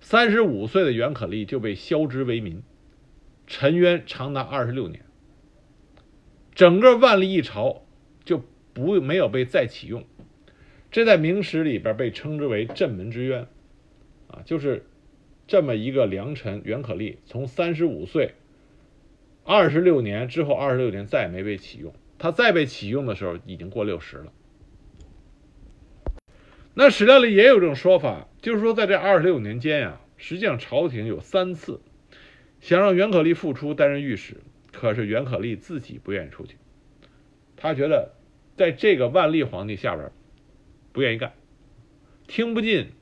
[0.00, 2.62] 三十五岁的袁可立就被削职为民，
[3.46, 5.04] 沉冤长达二十六年。
[6.54, 7.82] 整个万历一朝
[8.24, 10.04] 就不没有被再启用，
[10.90, 13.46] 这在明史里边被称之为镇门之冤，
[14.28, 14.86] 啊，就是
[15.46, 18.34] 这么一个良臣袁可立，从三十五岁，
[19.44, 21.92] 二十六年之后，二十六年再也没被启用。
[22.18, 24.32] 他再被启用的时候，已经过六十了。
[26.74, 31.80] 那史料里也有这种说法，就是说在这二十六年间呀，实际上朝廷有三次
[32.60, 34.38] 想让袁可立复出担任御史。
[34.70, 36.56] 可是袁可立自己不愿意出去，
[37.56, 38.12] 他觉得
[38.56, 40.12] 在这个万历皇帝下边
[40.92, 41.32] 不愿意干，
[42.26, 42.92] 听不进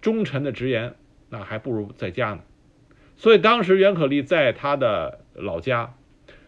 [0.00, 0.94] 忠臣的直言，
[1.28, 2.40] 那还不如在家呢。
[3.16, 5.94] 所以当时袁可立在他的老家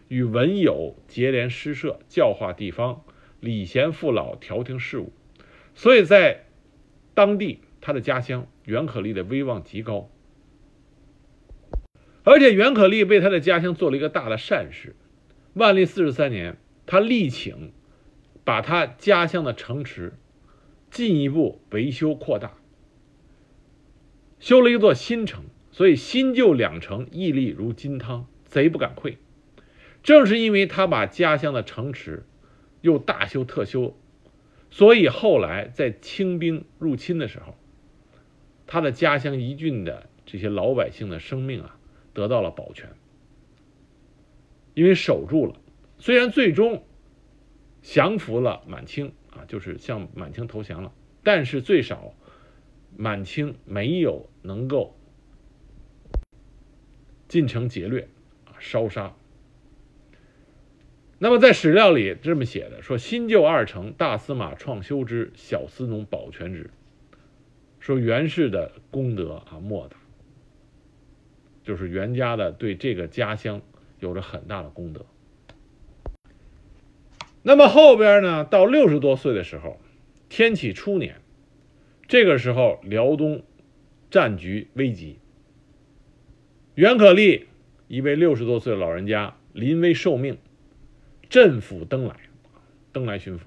[0.07, 3.03] 与文友结连诗社，教化地方，
[3.39, 5.13] 礼贤父老，调停事务。
[5.75, 6.45] 所以在
[7.13, 10.09] 当地他的家乡，袁可立的威望极高。
[12.23, 14.95] 而且袁可立为他的家乡做了一个大的善事。
[15.53, 17.73] 万历四十三年，他力请
[18.43, 20.13] 把他家乡的城池
[20.93, 22.53] 进一步维修扩大，
[24.39, 25.43] 修了一座新城。
[25.71, 29.17] 所以新旧两城屹立如金汤，贼不敢窥。
[30.03, 32.25] 正是因为他把家乡的城池
[32.81, 33.97] 又大修特修，
[34.69, 37.55] 所以后来在清兵入侵的时候，
[38.67, 41.77] 他的家乡一郡的这些老百姓的生命啊。
[42.13, 42.91] 得到了保全，
[44.75, 45.59] 因为守住了。
[45.97, 46.83] 虽然最终
[47.81, 50.93] 降服了满清啊，就是向满清投降了，
[51.23, 52.13] 但是最少
[52.95, 54.95] 满清没有能够
[57.27, 58.07] 进城劫掠
[58.45, 59.13] 啊，烧杀。
[61.19, 66.69] 那么在史料里这么写的，说新旧二城，大司马创修之，小司农保全之。
[67.79, 69.97] 说袁氏的功德啊莫大。
[71.63, 73.61] 就是袁家的对这个家乡
[73.99, 75.05] 有着很大的功德。
[77.45, 79.77] 那么后边呢，到六十多岁的时候，
[80.29, 81.17] 天启初年，
[82.07, 83.43] 这个时候辽东
[84.09, 85.19] 战局危急，
[86.73, 87.47] 袁可立
[87.89, 90.37] 一位六十多岁的老人家临危受命，
[91.29, 92.15] 镇抚登来，
[92.93, 93.41] 登来巡抚。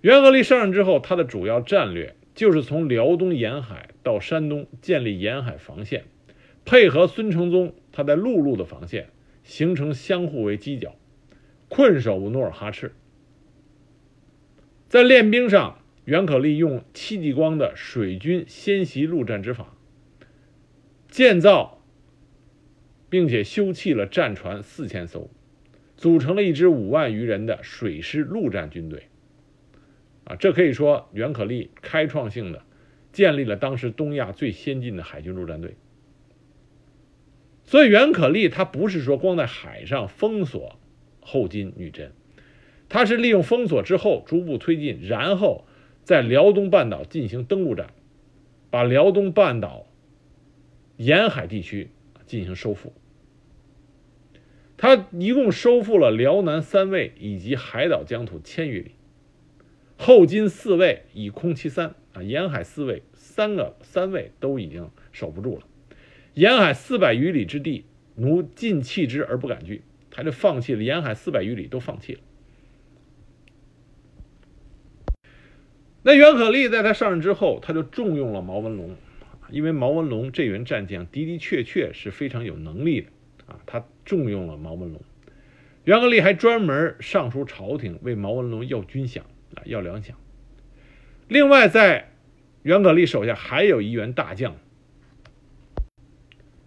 [0.00, 6.04] 袁可立上任之后，他的主要战略就是从辽东沿海到山东建立沿海防线。
[6.64, 9.08] 配合孙承宗，他在陆路的防线
[9.44, 10.96] 形成相互为犄角，
[11.70, 12.92] 困守努尔哈赤。
[14.88, 19.76] 在练兵上，袁可立用戚继光的水军先袭陆战之法，
[21.08, 21.80] 建造
[23.08, 25.30] 并且修葺了战船四千艘，
[25.96, 29.04] 组成了一支五万余人的水师陆战军队。
[30.24, 32.64] 啊，这可以说袁可立开创性的
[33.12, 35.76] 建立了当时东亚最先进的海军陆战队。
[37.62, 40.79] 所以袁可立他不是说光在海上封锁
[41.20, 42.12] 后金女真，
[42.88, 45.64] 他是利用封锁之后逐步推进，然后
[46.02, 47.92] 在辽东半岛进行登陆战，
[48.70, 49.86] 把辽东半岛
[50.96, 51.90] 沿海地区
[52.26, 52.92] 进行收复。
[54.76, 58.92] 他一共收复了辽南三卫以及海岛疆土千余里，
[59.98, 65.66] 后金四卫以空其三啊，沿海四卫三个三卫都已经守不住了。
[66.32, 72.20] 沿海四百余里之地，奴尽弃之而不敢拒，他就放弃了沿海四百余里都放弃了。
[76.02, 78.96] 那袁可立在他上任之后，他就重用了毛文龙，
[79.50, 83.08] 因为毛文龙这员战将的的确确是非常有能力的
[83.46, 85.02] 啊，他重用了毛文龙。
[85.84, 89.20] 袁可立还专门上书朝廷为毛文龙要军饷
[89.54, 90.12] 啊，要粮饷。
[91.28, 92.12] 另外，在
[92.62, 94.56] 袁可立手下还有一员大将。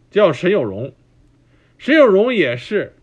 [0.10, 0.93] 叫沈有容，
[1.79, 2.93] 沈有容也是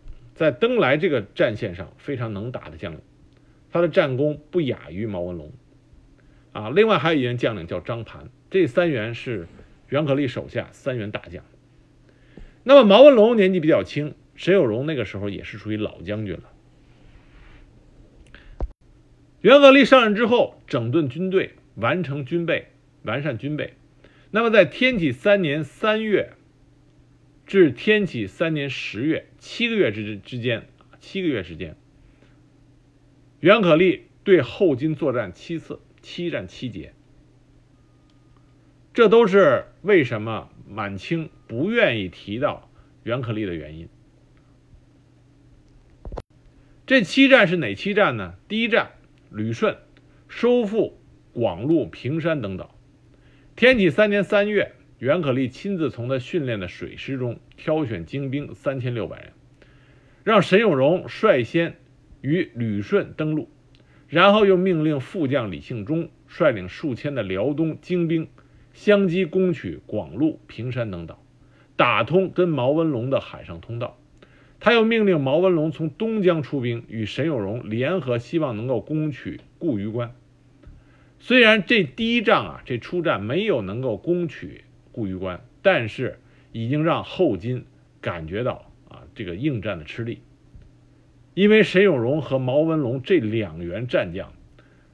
[0.41, 3.01] 在登莱这个战线上非常能打的将领，
[3.69, 5.51] 他的战功不亚于毛文龙。
[6.51, 9.47] 啊，另外还有一员将领叫张盘，这三员是
[9.89, 11.45] 袁可立手下三员大将。
[12.63, 16.49] 那么毛文龙年纪比较轻，沈有容那个时候也是属于老将军了。
[19.41, 22.69] 袁可立上任之后，整顿军队，完成军备，
[23.03, 23.75] 完善军备。
[24.31, 26.33] 那么在天启三年三月。
[27.45, 30.67] 至天启三年十月，七个月之之间，
[30.99, 31.75] 七个月时间，
[33.39, 36.93] 袁可立对后金作战七次，七战七捷。
[38.93, 42.69] 这都是为什么满清不愿意提到
[43.01, 43.89] 袁可立的原因。
[46.85, 48.35] 这七战是哪七战呢？
[48.47, 48.91] 第一战，
[49.31, 49.75] 旅顺，
[50.27, 51.01] 收复
[51.33, 52.77] 广路、平山等岛。
[53.55, 54.75] 天启三年三月。
[55.01, 59.33] 袁可立亲自从他训练的水师中挑选精兵三千六百人，
[60.23, 61.77] 让沈有荣率先
[62.21, 63.49] 于旅顺登陆，
[64.07, 68.27] 然后又命令副将李庆忠率领数千的辽东精兵
[68.73, 71.23] 相机攻取广路、平山等岛，
[71.75, 73.97] 打通跟毛文龙的海上通道。
[74.59, 80.13] 他又命令毛文龙从东江出兵，与沈有荣联合，希望能够攻取固榆关。
[81.17, 84.63] 虽然这第一仗啊，这出战没有能够攻取。
[84.91, 86.19] 固榆关，但是
[86.51, 87.65] 已经让后金
[88.01, 90.21] 感觉到啊这个应战的吃力，
[91.33, 94.33] 因为沈有荣和毛文龙这两员战将，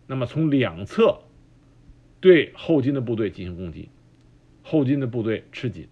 [0.05, 1.19] 那么从两侧
[2.19, 3.89] 对后金的部队进行攻击，
[4.61, 5.87] 后金的部队吃紧。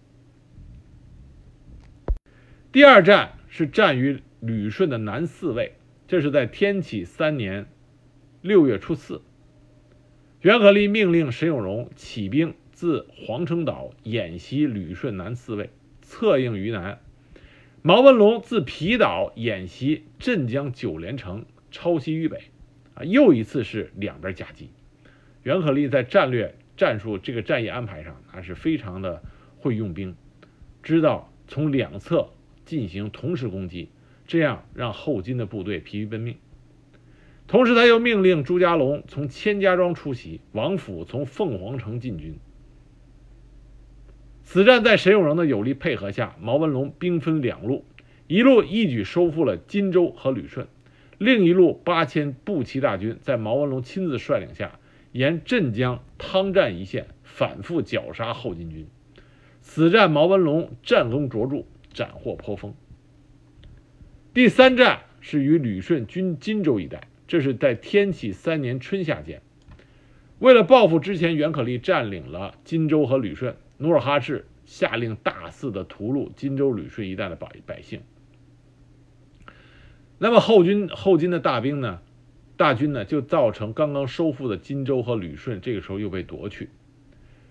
[2.71, 5.75] 第二战是战于旅顺的南四卫，
[6.07, 7.67] 这是在天启三年
[8.41, 9.21] 六月初四，
[10.41, 12.53] 袁可立命令沈有荣起兵。
[12.75, 15.69] 自黄城岛演习旅顺南四卫，
[16.01, 16.97] 策应于南；
[17.81, 22.41] 毛文龙自皮岛演习镇江九连城，抄袭于北。
[22.93, 24.71] 啊，又一次是两边夹击。
[25.43, 29.23] 袁可立在战略战术这个战役安排上，他是非常的
[29.57, 30.17] 会用兵，
[30.83, 32.27] 知道从两侧
[32.65, 33.87] 进行同时攻击，
[34.27, 36.35] 这样让后金的部队疲于奔命。
[37.47, 42.37] 同时，他又命令朱家龙从千家庄出袭，王府从凤凰城进军。
[44.47, 47.83] 此战在沈有荣的有力配合下，毛文龙兵分两路，
[48.27, 50.67] 一路一举收复了荆州和旅顺，
[51.17, 54.79] 另一路八千步骑大军在毛文龙亲自率领下，
[55.11, 58.87] 沿镇江、汤站一线反复绞杀后金军。
[59.61, 62.75] 此战毛文龙战功卓著，斩获颇丰。
[64.31, 69.41] 第三战是与旅顺军荆州一带，这是在天启三年春夏间，
[70.37, 73.55] 为了报复之前袁可立占领了荆州和旅顺。
[73.77, 78.01] 努尔哈赤下令大肆的屠戮金州、旅顺一带的百百姓。
[80.17, 82.01] 那么后军后金的大兵呢，
[82.55, 86.69] 大军呢就造成刚刚收复的金州和旅顺，这个时候又被夺去。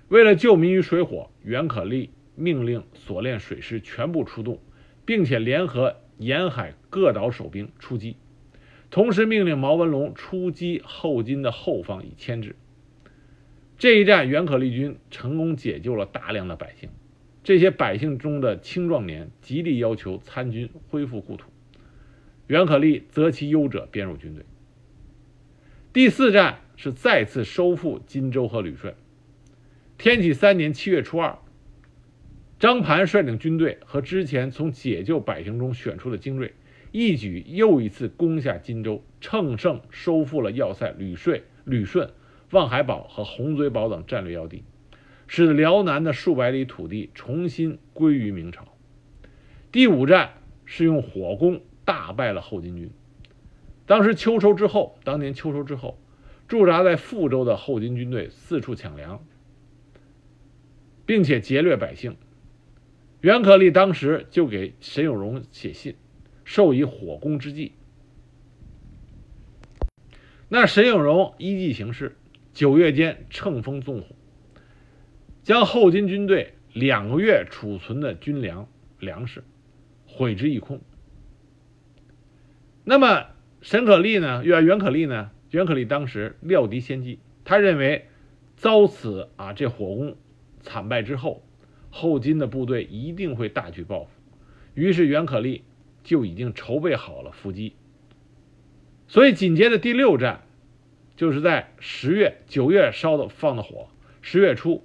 [0.08, 4.58] 为了救民于水火，袁可立命令所练水师全部出动，
[5.04, 8.16] 并且联合沿海各岛守兵出击，
[8.90, 12.56] 同时命令毛文龙出击后金的后方以牵制。
[13.84, 16.88] 这一战，袁可立军成功解救了大量的百姓。
[17.42, 21.50] 这些百姓中的青壮年极力要求参军恢复故土，
[22.46, 24.46] 袁可立择其优者编入军队。
[25.92, 28.94] 第四战是再次收复荆州和旅顺。
[29.98, 31.36] 天启三年七月初二，
[32.58, 36.54] 张盘率领军队和之前从解救百姓中选出的精锐，
[36.90, 42.10] 一举又一次攻下荆州，乘胜收复了要塞旅顺、旅顺、
[42.54, 44.62] 望海堡和红嘴堡等战略要地，
[45.26, 48.68] 使辽南的数百里土地重新归于明朝。
[49.72, 50.34] 第五战
[50.64, 52.92] 是用火攻大败了后金军。
[53.86, 55.98] 当时秋收之后，当年秋收之后，
[56.46, 59.20] 驻扎在富州的后金军队四处抢粮。
[61.06, 62.16] 并且劫掠百姓，
[63.20, 65.96] 袁可立当时就给沈有容写信，
[66.44, 67.72] 授以火攻之计。
[70.48, 72.16] 那沈有容依计行事，
[72.54, 74.14] 九月间乘风纵火，
[75.42, 78.68] 将后金军队两个月储存的军粮
[79.00, 79.42] 粮食
[80.06, 80.80] 毁之一空。
[82.84, 83.26] 那么
[83.60, 84.44] 沈可立呢？
[84.44, 85.32] 袁袁可立呢？
[85.50, 88.06] 袁可立当时料敌先机，他认为
[88.56, 90.16] 遭此啊这火攻。
[90.60, 91.44] 惨败之后，
[91.90, 94.10] 后金的部队一定会大举报复，
[94.74, 95.64] 于是袁可立
[96.02, 97.74] 就已经筹备好了伏击。
[99.06, 100.43] 所以紧接着第六战，
[101.16, 103.88] 就是在十月、九月烧的放的火，
[104.20, 104.82] 十月初，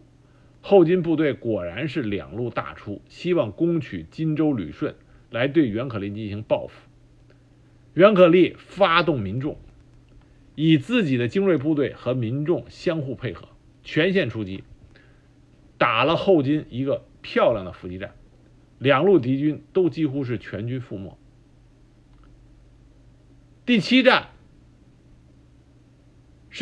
[0.61, 4.95] 后金部队果然是两路大出，希望攻取荆州、旅顺，
[5.31, 6.87] 来对袁可立进行报复。
[7.93, 9.57] 袁可立发动民众，
[10.55, 13.49] 以自己的精锐部队和民众相互配合，
[13.83, 14.63] 全线出击。
[15.77, 18.13] 打了后金一个漂亮的伏击战，
[18.77, 21.17] 两路敌军都几乎是全军覆没。
[23.65, 24.29] 第七战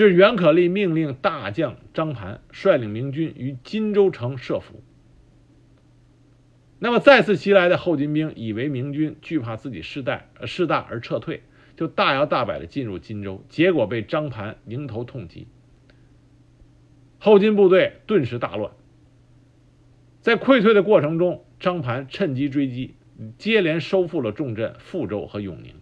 [0.05, 4.83] 是袁可立命令大将张盘率领明军于荆州城设伏。
[6.79, 11.41] 那么再次袭来的后金兵以为明军惧怕自己势大势大而撤退，
[11.75, 15.47] 就大摇大摆的进入荆州，结果被张盘迎头痛击，
[17.17, 18.71] 后金部队顿时大乱。
[20.21, 22.93] 在溃退的过程中，张盘趁机追击，
[23.39, 25.73] 接连收复了重镇富州和永宁。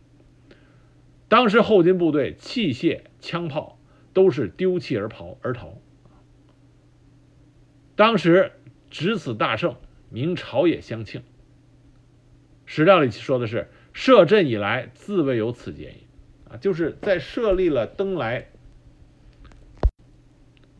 [1.27, 3.74] 当时后金部队器械、枪炮
[4.15, 5.77] 都是丢弃而跑而逃。
[7.95, 8.51] 当时
[8.89, 9.75] 值此大胜，
[10.09, 11.21] 明朝也相庆。
[12.65, 15.97] 史料里说的是设镇以来，自未有此节也。
[16.51, 18.49] 啊，就是在设立了登莱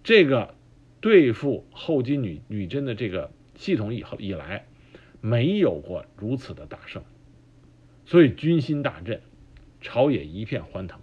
[0.03, 0.55] 这个
[0.99, 3.29] 对付后金女女真的这个。
[3.57, 4.65] 系统以后以来，
[5.21, 7.05] 没有过如此的大胜，
[8.05, 9.21] 所以军心大振，
[9.79, 10.99] 朝野一片欢腾。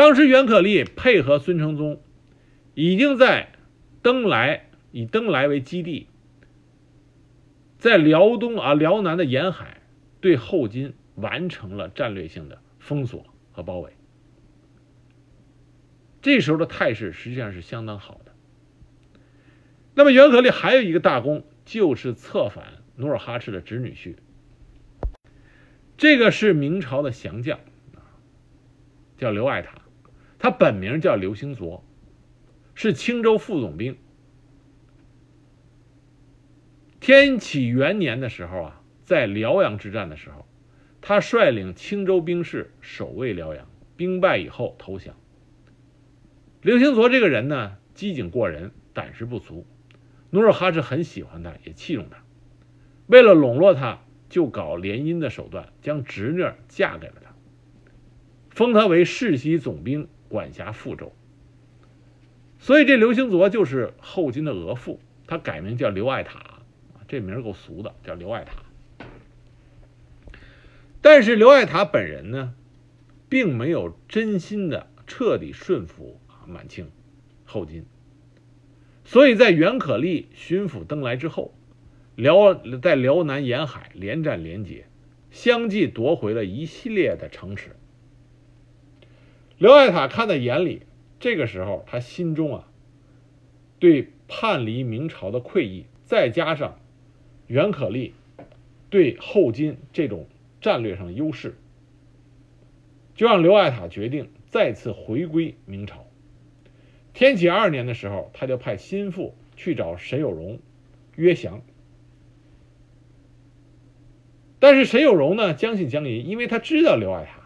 [0.00, 2.00] 当时袁可立配合孙承宗，
[2.72, 3.52] 已经在
[4.00, 6.06] 登莱以登莱为基地，
[7.78, 9.82] 在辽东啊辽南的沿海
[10.22, 13.92] 对后金完成了战略性的封锁和包围。
[16.22, 18.32] 这时候的态势实际上是相当好的。
[19.94, 22.64] 那么袁可立还有一个大功，就是策反
[22.96, 24.14] 努尔哈赤的侄女婿。
[25.98, 27.60] 这个是明朝的降将，
[29.18, 29.82] 叫刘爱塔，
[30.40, 31.84] 他本名叫刘兴佐，
[32.74, 33.98] 是青州副总兵。
[36.98, 40.46] 天启元年的时候啊，在辽阳之战的时候，
[41.02, 45.14] 他率领青州兵士守卫辽阳，兵败以后投降。
[46.62, 49.66] 刘兴佐这个人呢，机警过人，胆识不俗。
[50.30, 52.16] 努尔哈赤很喜欢他，也器重他。
[53.08, 57.34] 为了笼络他，就搞联姻的手段，将侄女嫁给了他，
[58.48, 61.12] 封他为世袭总兵，管辖富州。
[62.58, 66.62] 所以这刘兴佐就是后金的额驸，他改名叫刘爱塔，
[67.06, 68.62] 这名够俗的，叫刘爱塔。
[71.02, 72.54] 但是刘爱塔本人呢，
[73.28, 76.90] 并没有真心的彻底顺服啊满清
[77.44, 77.84] 后金。
[79.04, 81.54] 所以在袁可立巡抚登来之后，
[82.14, 84.86] 辽在辽南沿海连战连捷，
[85.30, 87.76] 相继夺回了一系列的城池。
[89.60, 90.84] 刘爱塔看在眼里，
[91.18, 92.68] 这个时候他心中啊，
[93.78, 96.80] 对叛离明朝的愧意，再加上
[97.46, 98.14] 袁可立
[98.88, 100.26] 对后金这种
[100.62, 101.58] 战略上的优势，
[103.14, 106.06] 就让刘爱塔决定再次回归明朝。
[107.12, 110.58] 天启二年的时候，他就派心腹去找沈有容
[111.16, 111.60] 约降。
[114.58, 117.42] 但是沈有容呢，将信将疑，因为他知道刘爱塔，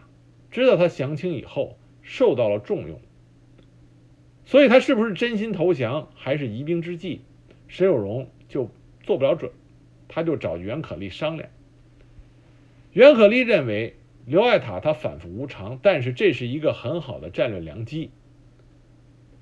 [0.49, 1.77] 知道他降清以后
[2.07, 3.01] 受到了重用，
[4.45, 7.21] 所以他是不是真心投降，还是疑兵之计，
[7.67, 8.69] 沈有容就
[9.03, 9.51] 做不了准。
[10.07, 11.49] 他就找袁可立商量。
[12.93, 13.95] 袁可立认为，
[14.25, 18.11] 刘爱塔他反复无常，但是这是一个很好的战略良机。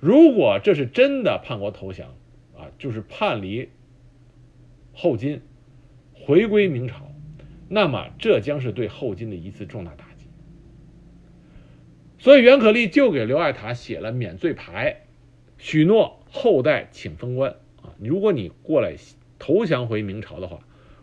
[0.00, 2.08] 如果这是真的叛国投降，
[2.56, 3.68] 啊，就是叛离
[4.94, 5.42] 后金，
[6.14, 7.12] 回归明朝，
[7.68, 10.03] 那么这将是对后金的一次重大打击。
[12.24, 15.02] 所以袁可立就给刘爱塔写了免罪牌，
[15.58, 17.50] 许诺后代请封官
[17.82, 18.96] 啊，如果你过来
[19.38, 20.60] 投降回明朝的话，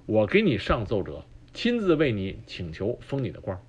[0.08, 3.62] 我给你上奏折，亲自为你请求封你的官。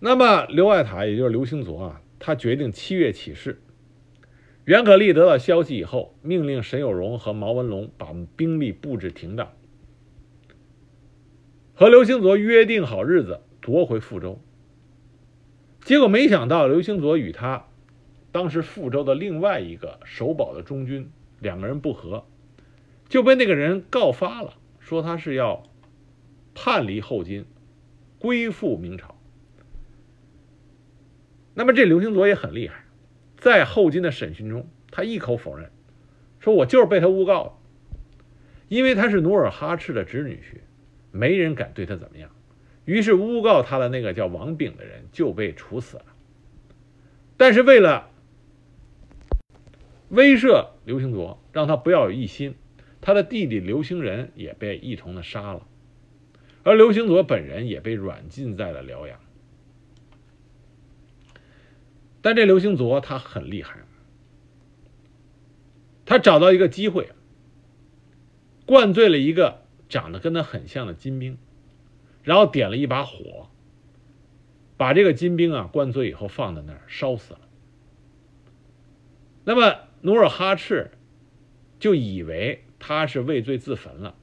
[0.00, 3.60] 那么刘爱塔也就是刘兴佐啊，他决定七月起事。
[4.64, 9.52] 袁可立得到消息以后，命令沈有容和毛文龙把兵力布置停当，
[11.74, 14.40] 和刘兴佐约定好日子夺回富州。
[15.84, 17.66] 结果没想到刘兴佐与他
[18.32, 21.10] 当时富州的另外一个守保的中军
[21.40, 22.24] 两个人不和，
[23.08, 25.62] 就被那个人告发了，说他是要
[26.54, 27.44] 叛离后金，
[28.18, 29.14] 归附明朝。
[31.52, 32.86] 那么这刘兴佐也很厉害，
[33.36, 35.70] 在后金的审讯中，他一口否认，
[36.40, 37.52] 说我就是被他诬告的，
[38.68, 40.60] 因为他是努尔哈赤的侄女婿，
[41.12, 42.30] 没人敢对他怎么样。
[42.84, 46.04] 于是诬告他的那个叫王炳的人就被处死了。
[47.36, 48.10] 但是为了
[50.08, 52.54] 威慑刘兴佐，让他不要有异心，
[53.00, 55.66] 他的弟弟刘兴仁也被一同的杀了，
[56.62, 59.18] 而刘兴佐本人也被软禁在了辽阳。
[62.20, 63.80] 但这刘兴佐他很厉害，
[66.06, 67.10] 他找到一个机会，
[68.64, 71.36] 灌醉了一个长得跟他很像的金兵，
[72.24, 73.48] 然后点了一把火，
[74.76, 77.40] 把这个金兵啊灌醉以后放在那儿烧死了。
[79.44, 80.90] 那么努尔哈赤
[81.78, 84.14] 就以为他是畏罪自焚了，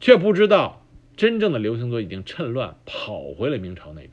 [0.00, 0.84] 却不知道
[1.16, 4.10] 真正的刘兴佐已经趁乱跑回了明朝那边。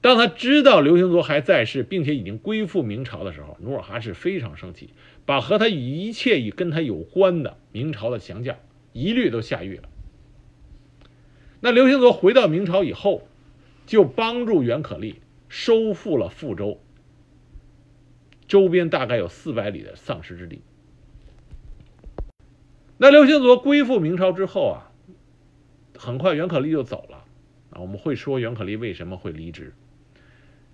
[0.00, 4.94] 当他知道刘兴佐还在世，并且已经归附明朝的时候，努尔哈赤非常生气，
[5.26, 8.56] 把和他一切与跟他有关的明朝的降将
[8.94, 9.89] 一律都下狱了。
[11.60, 13.28] 那刘兴佐回到明朝以后，
[13.86, 16.80] 就帮助袁可立收复了富州
[18.48, 20.62] 周边大概有四百里的丧失之地。
[22.96, 24.92] 那刘兴佐归附明朝之后啊，
[25.96, 27.24] 很快袁可立就走了
[27.70, 27.80] 啊。
[27.80, 29.72] 我们会说袁可立为什么会离职。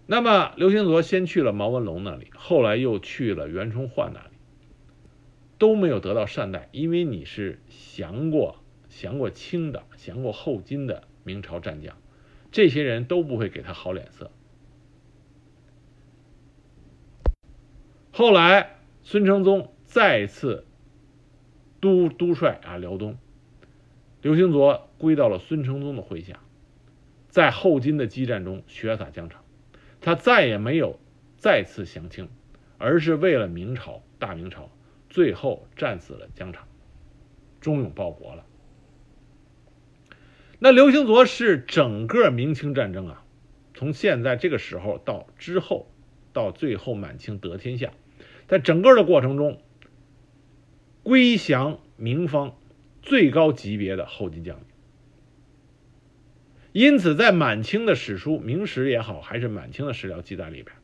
[0.07, 4.37] 那么，刘兴佐先去了毛文龙那里，后来又去了袁崇焕那里，
[5.59, 8.63] 都没有得到善待，因为你是降过、
[8.99, 11.99] 降过清的、降过后金的明朝战将，
[12.51, 14.31] 这些人都不会给他好脸色。
[18.11, 20.65] 后来，孙承宗再次
[21.79, 23.19] 督督帅啊辽东，
[24.23, 26.41] 刘兴佐归到了孙承宗的麾下，
[27.29, 29.45] 在后金的激战中血洒疆场。
[30.01, 30.99] 他再也没有
[31.37, 32.31] 再次降清，
[32.79, 34.71] 而是为了明朝大明朝，
[35.11, 36.67] 最后战死了疆场，
[37.61, 38.47] 忠勇报国了。
[40.59, 43.25] 那刘兴佐是整个明清战争啊，
[43.75, 45.93] 从现在这个时候到之后，
[46.33, 47.93] 到最后满清得天下，
[48.49, 49.61] 在整个的过程中，
[51.03, 52.57] 归降明方
[53.03, 54.65] 最高级别的后金将领。
[56.73, 60.77] 因此，在满清的史书《明史》也好，还是满清的史料记载里边，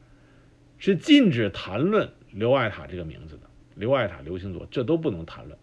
[0.78, 3.42] 是禁止谈论刘爱塔这个名字的。
[3.74, 5.58] 刘爱塔、刘兴佐，这都不能谈论，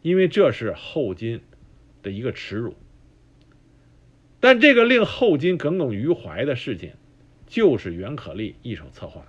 [0.00, 1.42] 因为这是后金
[2.02, 2.74] 的一个耻辱。
[4.40, 6.96] 但这个令后金耿耿于怀的事件，
[7.46, 9.26] 就是袁可立一手策划。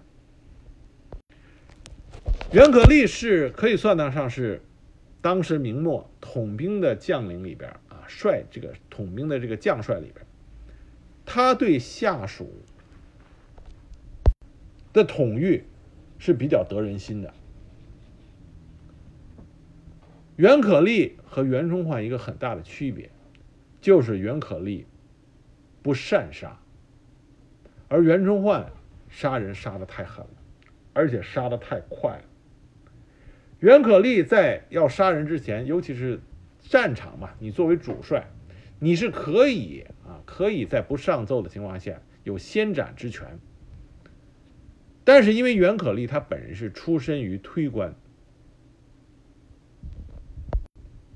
[2.54, 4.62] 袁可立是可以算得上是
[5.22, 10.26] 当时明末统兵的将领里边啊，帅这个统兵的这个将帅里边。
[11.26, 12.52] 他对下属
[14.92, 15.64] 的统御
[16.20, 17.34] 是比较得人心的。
[20.36, 23.10] 袁可立和袁崇焕一个很大的区别，
[23.80, 24.86] 就是袁可立
[25.82, 26.60] 不善杀，
[27.88, 28.72] 而袁崇焕
[29.10, 30.34] 杀人杀的太狠了，
[30.94, 32.24] 而且杀的太快了。
[33.60, 36.20] 袁可立在要杀人之前，尤其是
[36.60, 38.28] 战场嘛，你作为主帅。
[38.84, 43.38] 你是可以啊，可以在不上奏的情况下有先斩之权，
[45.04, 47.94] 但是因为袁可立他本人是出身于推官，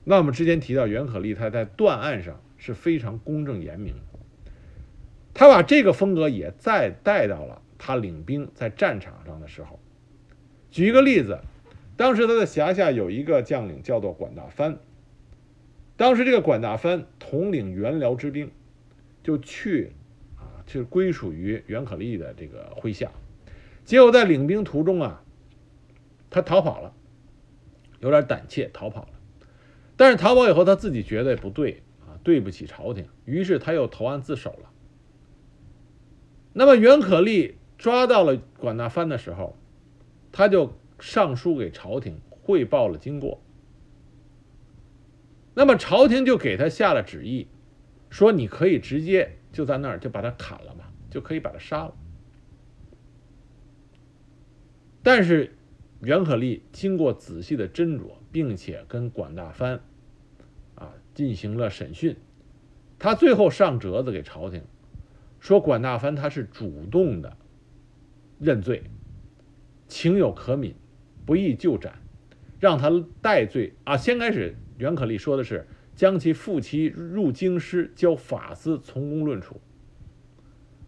[0.04, 4.15] 那我们之前提到袁可立他在断案上是非常公正严明的，
[5.36, 9.80] 他把这个风格也再带到了他领兵在战场上的时候。
[10.72, 11.40] 举一个例子，
[11.98, 14.80] 当时他的辖下有一个将领叫做管大藩。
[15.98, 18.50] 当时这个管大藩统领元辽之兵，
[19.24, 19.92] 就去
[20.38, 23.12] 啊，就归属于袁可立的这个麾下。
[23.84, 25.22] 结果在领兵途中啊，
[26.30, 26.94] 他逃跑了，
[28.00, 29.10] 有点胆怯，逃跑了。
[29.98, 34.72] 但是逃跑以后，他自己觉得不对啊，对不起朝廷，于是他又投案自首了。
[36.58, 39.58] 那么袁可立抓到了管大藩的时候，
[40.32, 43.42] 他就上书给朝廷汇报了经过。
[45.54, 47.50] 那么朝廷就给他下了旨意，
[48.10, 51.94] 说你可以直接就在那儿就把他砍了嘛，就可以把他杀了。
[55.04, 55.58] 但是，
[56.00, 59.82] 袁可立经过仔细的斟酌，并且跟管大藩
[60.76, 62.16] 啊进行了审讯，
[62.98, 64.64] 他最后上折子给朝廷，
[65.46, 67.38] 说管大藩他是主动的
[68.40, 68.82] 认罪，
[69.88, 70.74] 情有可悯，
[71.24, 72.02] 不宜就斩，
[72.60, 72.90] 让他
[73.22, 73.96] 代罪啊。
[73.96, 79.62] 先开始，袁可立说的是将其复其入京师，交法司从公论处。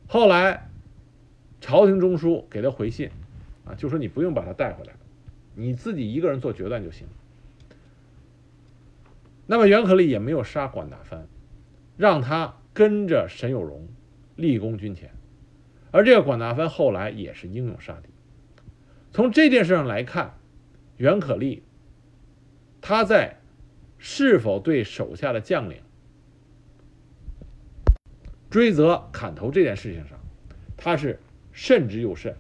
[0.08, 0.72] 后来，
[1.62, 3.12] 朝廷中书给他回信。
[3.64, 4.94] 啊，就说你不用把他带回来，
[5.54, 7.06] 你自己一个人做决断就行。
[9.46, 11.28] 那么袁可立也没有杀管大藩，
[11.96, 13.88] 让他跟着沈有容
[14.38, 15.12] 立功军前，
[15.92, 18.08] 而这个管大藩后来也是英勇杀敌。
[19.12, 20.38] 从这件事上来看，
[20.96, 21.64] 袁可立
[22.80, 23.38] 他在
[23.98, 25.82] 是否对手下的将领
[28.50, 30.18] 追责砍头这件事情上，
[30.78, 31.20] 他是
[31.52, 32.36] 慎之又慎。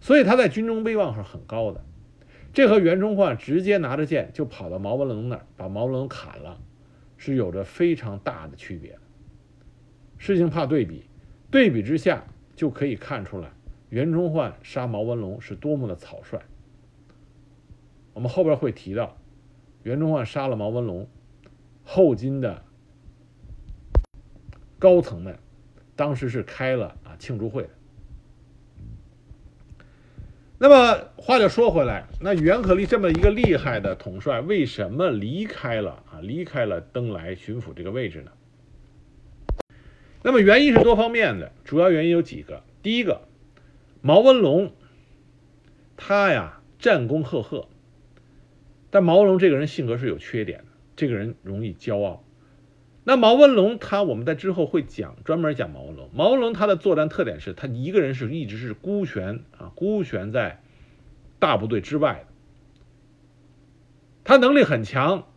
[0.00, 1.82] 所以他在军中威望是很高的，
[2.52, 6.60] 这和袁崇焕直接拿着剑就跑到毛文龙那儿把毛文龙砍了，
[7.16, 8.98] 是有着非常大的区别。
[10.18, 11.04] 事情怕对比，
[11.50, 12.24] 对比之下
[12.56, 13.50] 就可以看出来
[13.90, 16.40] 袁崇焕杀毛文龙是多么的草率。
[18.12, 19.16] 我们后边会提到，
[19.82, 21.08] 袁崇焕杀了毛文龙，
[21.82, 22.62] 后金的
[24.78, 25.38] 高层们
[25.96, 27.70] 当时是开了啊庆祝会的。
[30.56, 36.20] 那么话就说回来，那袁可立这么一个厉害的统帅，为什么离开了啊？
[36.22, 38.30] 离开了登莱巡抚这个位置呢？
[40.26, 42.62] 那么原因是多方面的，主要原因有几个。
[42.82, 43.28] 第一个，
[44.00, 44.72] 毛文龙，
[45.98, 47.68] 他呀战功赫赫，
[48.88, 50.64] 但毛文龙这个人性格是有缺点的，
[50.96, 52.24] 这个人容易骄傲。
[53.04, 56.08] 那毛文龙他，我们在之后会讲，专门讲毛文龙。
[56.14, 60.62] 毛文龙他的作战特点是他一个人是一直是孤悬啊，孤悬在
[61.38, 62.32] 大部队之外的。
[64.24, 65.28] 他能力很强，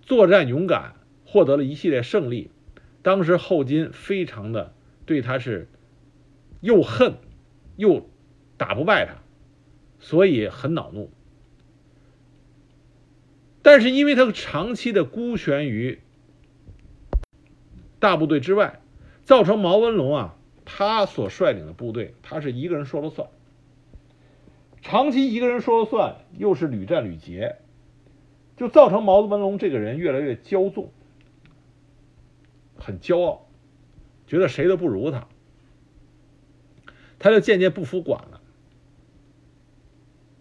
[0.00, 0.94] 作战勇敢，
[1.26, 2.52] 获得了一系列胜利。
[3.02, 4.74] 当时后金非常的
[5.06, 5.68] 对他是
[6.60, 7.14] 又恨
[7.76, 8.08] 又
[8.56, 9.14] 打不败他，
[9.98, 11.10] 所以很恼怒。
[13.62, 16.00] 但是因为他长期的孤悬于。
[18.00, 18.80] 大部队之外，
[19.24, 23.28] 造成毛文龙啊，他所率领的部队，他是一个人说了算。
[24.80, 27.56] 长期一个人说了算，又是屡战屡捷，
[28.56, 30.92] 就造成毛文龙这个人越来越骄纵，
[32.78, 33.48] 很骄傲，
[34.26, 35.28] 觉得谁都不如他，
[37.18, 38.40] 他就渐渐不服管了。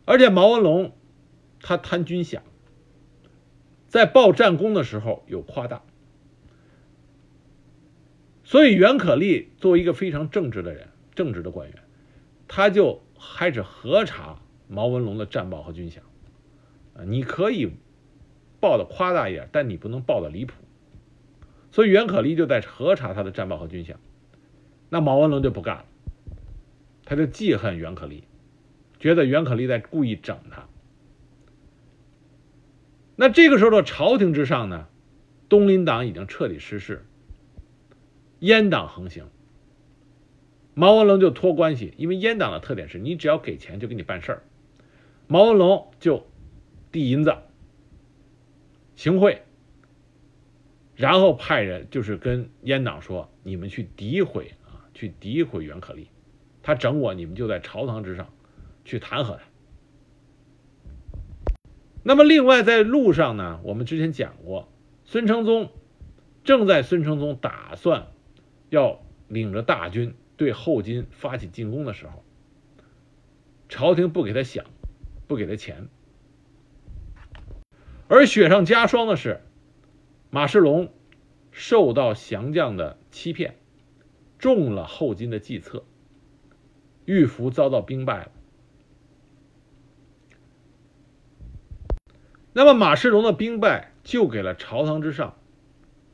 [0.05, 0.95] 而且毛文龙
[1.59, 2.39] 他贪军饷，
[3.87, 5.83] 在报战功的时候有夸大。
[8.43, 11.83] 所以袁可立作为一个非常正直的人，正直的官员，
[12.47, 15.97] 他就开始核查毛文龙的战报和军饷。
[17.05, 17.73] 你可以
[18.61, 20.53] 报的夸大一点，但你不能报的离谱。
[21.71, 23.95] 所以袁可立就在核查他的战报和军饷。
[24.89, 25.85] 那毛文龙就不干了，
[27.05, 28.23] 他就记恨袁可立，
[28.99, 30.67] 觉得袁可立在故意整他。
[33.15, 34.87] 那这个时候的朝廷之上呢，
[35.49, 37.03] 东林党已经彻底失势。
[38.39, 39.25] 阉党横行，
[40.75, 44.43] 毛文龙就托关系，因为阉党的特点是你只要给钱就给你办事儿。
[45.25, 46.27] 毛文龙就
[46.91, 47.35] 递银子、
[48.95, 49.41] 行贿，
[50.97, 56.09] 然后派人就是跟阉党说：“你们去诋毁啊，去诋毁袁可立，
[56.61, 58.33] 他整我，你们就在朝堂之上
[58.83, 59.43] 去弹劾他。”
[62.03, 64.67] 那么，另外在路上呢，我们之前讲过，
[65.05, 65.71] 孙承宗
[66.43, 68.07] 正在孙承宗打算。
[68.69, 72.25] 要领着大军对后金发起进攻的时候，
[73.69, 74.65] 朝廷不给他饷，
[75.25, 75.87] 不给他钱，
[78.09, 79.39] 而雪上加霜的是，
[80.29, 80.91] 马世龙
[81.51, 83.55] 受到降将的欺骗，
[84.37, 85.85] 中了后金的计策，
[87.05, 88.31] 玉福遭到兵败了。
[92.51, 95.37] 那么马世龙的兵败，就给了朝堂之上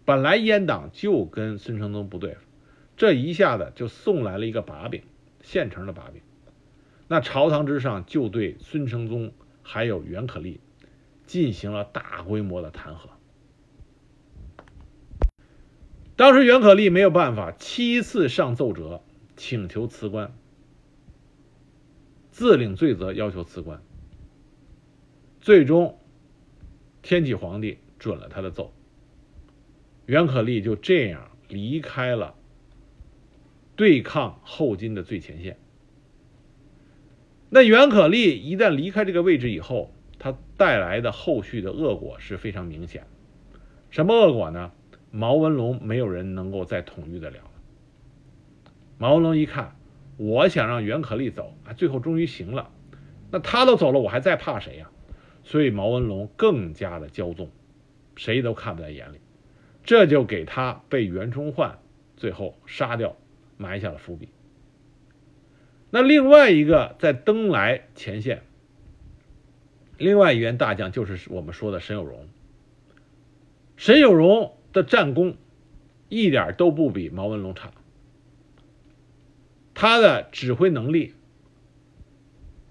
[0.06, 2.42] 本来阉党就跟孙承宗不对付，
[2.96, 5.02] 这一下子就送来了一个把柄，
[5.42, 6.22] 现成的把柄。
[7.08, 9.34] 那朝堂之上就对孙承宗
[9.64, 10.60] 还有袁可立
[11.26, 13.10] 进行了大规模的弹劾。
[16.16, 19.02] 当时袁可立没有办法，七次上奏折
[19.36, 20.36] 请求辞官，
[22.32, 23.82] 自领罪责，要求辞官。
[25.42, 25.98] 最终，
[27.02, 28.74] 天启皇帝准了他的奏。
[30.06, 32.36] 袁可立就这样离开了
[33.76, 35.58] 对抗后金的最前线。
[37.50, 43.08] 那袁可立一旦离开这个位置以后，他带来的后续的恶果是非常明显。
[43.90, 44.72] 什么恶果呢？
[45.16, 47.38] 毛文龙没有人能够再统御得了。
[48.98, 49.76] 毛文龙一看，
[50.18, 52.72] 我想让袁可立走啊，最后终于行了。
[53.30, 54.90] 那他都走了，我还在怕谁呀？
[55.44, 57.52] 所以毛文龙更加的骄纵，
[58.16, 59.20] 谁都看不在眼里。
[59.84, 61.78] 这就给他被袁崇焕
[62.18, 63.16] 最后杀掉
[63.58, 64.30] 埋下了伏笔。
[65.92, 68.42] 那另外一个在登莱前线，
[70.00, 72.28] 另外一员大将就是我们说的沈有容。
[73.78, 75.38] 沈有容的战功
[76.10, 77.72] 一点都不比毛文龙差，
[79.74, 81.14] 他的指挥能力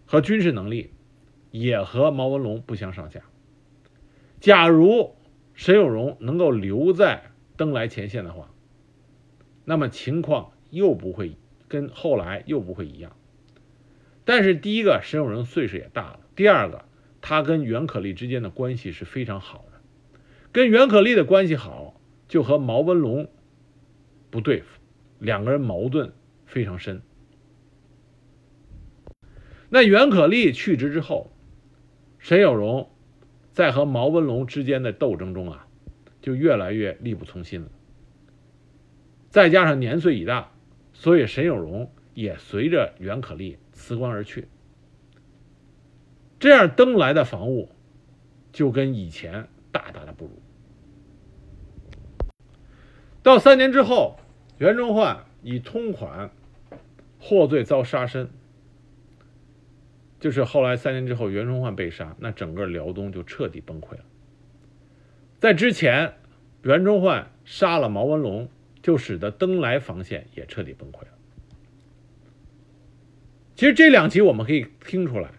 [0.04, 0.90] 和军事能力
[1.50, 3.22] 也和毛文龙不相上下。
[4.40, 5.14] 假如
[5.54, 8.50] 沈有荣能够留在登莱前线的话，
[9.64, 11.36] 那么情况又不会
[11.68, 13.16] 跟后来又不会一样。
[14.24, 16.84] 但是第一个，沈有荣岁数也大了；第二个，
[17.20, 19.71] 他跟袁可立之间的关系是非常好的，
[20.52, 23.28] 跟袁可立的关系好，就和毛文龙
[24.30, 24.80] 不对付，
[25.18, 26.12] 两个人矛盾
[26.46, 27.02] 非常深。
[29.70, 31.32] 那袁可立去职之后，
[32.18, 32.88] 沈有容。
[33.52, 35.68] 在和毛文龙之间的斗争中啊，
[36.22, 37.68] 就越来越力不从心了。
[39.28, 40.50] 再加上年岁已大，
[40.94, 44.48] 所以沈有容也随着袁可立辞官而去。
[46.40, 47.68] 这样登来的防务
[48.54, 50.40] 就跟以前大大的不如。
[53.22, 54.18] 到三年之后，
[54.58, 56.30] 袁崇焕以通款
[57.20, 58.28] 获罪遭杀身。
[60.18, 64.04] 就是后来三年之后，袁崇焕被杀，那整个辽东就彻底崩溃了。
[65.40, 66.14] 在之前，
[66.62, 68.48] 袁崇焕杀了毛文龙，
[68.82, 71.08] 就使得登莱防线也彻底崩溃了。
[73.56, 75.30] 其实这两集我们可以听出来，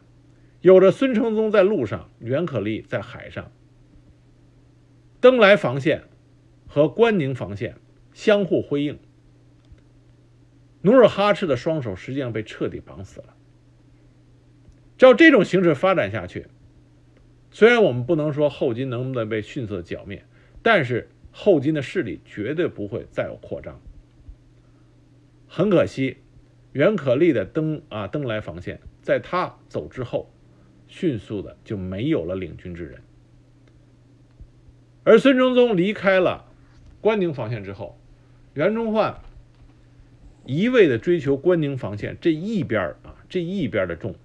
[0.62, 3.52] 有着孙承宗在路上，袁可立在海上，
[5.22, 6.04] 登莱防线
[6.74, 7.76] 和关宁防线
[8.14, 8.98] 相互辉映，
[10.82, 13.36] 努尔哈赤的双手实际上被彻底绑死了。
[14.98, 16.48] 照这种形势发展下去，
[17.52, 20.26] 虽然我们不能说后金能不能被迅速的剿灭，
[20.64, 23.80] 但是后金的势力绝对不会再有扩张。
[25.48, 26.18] 很可惜，
[26.72, 30.34] 袁可立的登啊登莱防线，在他走之后，
[30.88, 33.00] 迅速的就没有了领军之人。
[35.04, 36.50] 而孙承宗离开了
[37.04, 38.00] 关宁防线之后，
[38.54, 39.20] 袁崇焕
[40.46, 44.16] 一味的追求关宁防线这一边啊这一边的重。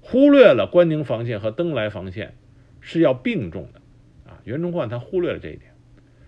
[0.00, 2.34] 忽略了关宁防线和登莱防线
[2.80, 3.80] 是要并重的，
[4.28, 5.72] 啊，袁崇焕他忽略了这一点，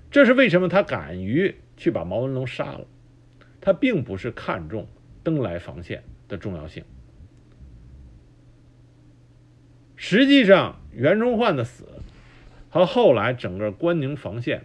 [0.09, 2.87] 这是为什么他敢于去把毛文龙杀了？
[3.61, 4.87] 他并不是看重
[5.25, 6.85] 登莱防线的重要性。
[9.97, 11.89] 实际上，袁崇焕的死
[12.73, 14.65] 和后来整个关宁防线，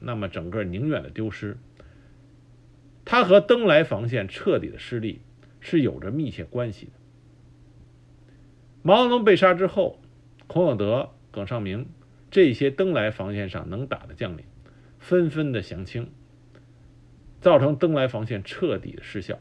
[0.00, 1.56] 那么整个宁远的丢失，
[3.06, 5.22] 他和登莱防线彻底的失利
[5.58, 6.92] 是有着密切关系的。
[8.82, 9.98] 毛泽东被杀之后，
[10.46, 11.86] 孔有德、耿尚明
[12.30, 14.44] 这些登莱防线上能打的将领，
[14.98, 16.10] 纷纷的降清，
[17.40, 19.38] 造成登莱防线彻底的失效，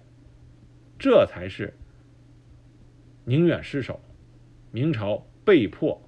[0.97, 1.73] 这才是
[3.25, 3.99] 宁远失守，
[4.71, 6.01] 明朝被迫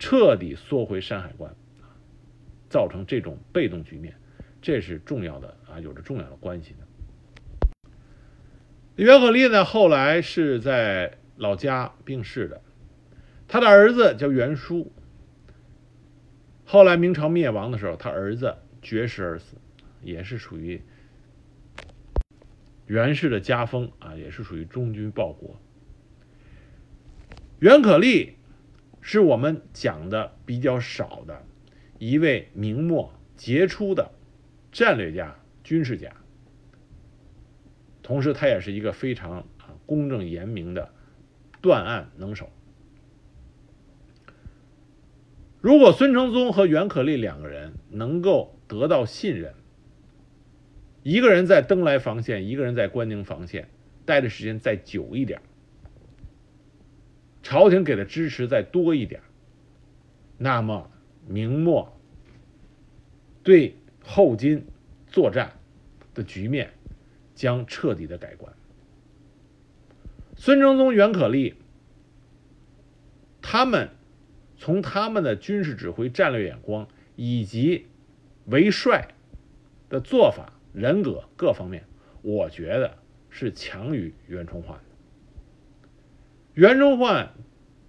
[0.00, 1.54] 彻底缩回山海关，
[2.68, 4.16] 造成这种被动局面，
[4.60, 6.88] 这是重要的啊，有着重要的关系的。
[8.96, 11.14] 袁可立呢，后来是在。
[11.36, 12.60] 老家病逝的，
[13.48, 14.92] 他的儿子叫袁叔。
[16.66, 19.56] 后来明朝灭亡的时候，他儿子绝食而死，
[20.02, 20.82] 也是属于
[22.84, 25.58] 袁氏的家风啊，也是属于忠君报国。
[27.58, 28.34] 袁可立
[29.00, 31.44] 是我们讲的比较少的
[31.98, 34.10] 一位明末杰出的
[34.72, 36.12] 战略家、军事家，
[38.02, 40.90] 同时他也是一个非常啊公正严明的。
[41.62, 42.48] 断案能手。
[45.60, 49.52] 如果孙承宗和袁可立两个人能够得到信任，
[51.02, 53.68] 一个人在登莱防线，一个人在关宁防线，
[54.06, 55.42] 待的时间再久一点，
[57.42, 59.20] 朝廷给的支持再多一点，
[60.38, 60.90] 那么
[61.26, 61.98] 明末
[63.42, 64.66] 对后金
[65.06, 65.52] 作战
[66.14, 66.72] 的局面
[67.34, 68.52] 将彻底的改观。
[70.36, 71.54] 孙承宗、袁可立，
[73.42, 73.90] 他们
[74.56, 77.86] 从他们的军事指挥、战略眼光以及
[78.46, 79.08] 为帅
[79.88, 80.52] 的做法。
[80.72, 81.82] 人格各方面，
[82.22, 82.96] 我觉得
[83.28, 84.84] 是强于袁崇焕的。
[86.54, 87.32] 袁崇焕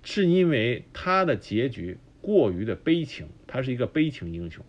[0.03, 4.63] 是因为他的结局过于的悲情，他是一个悲情英雄，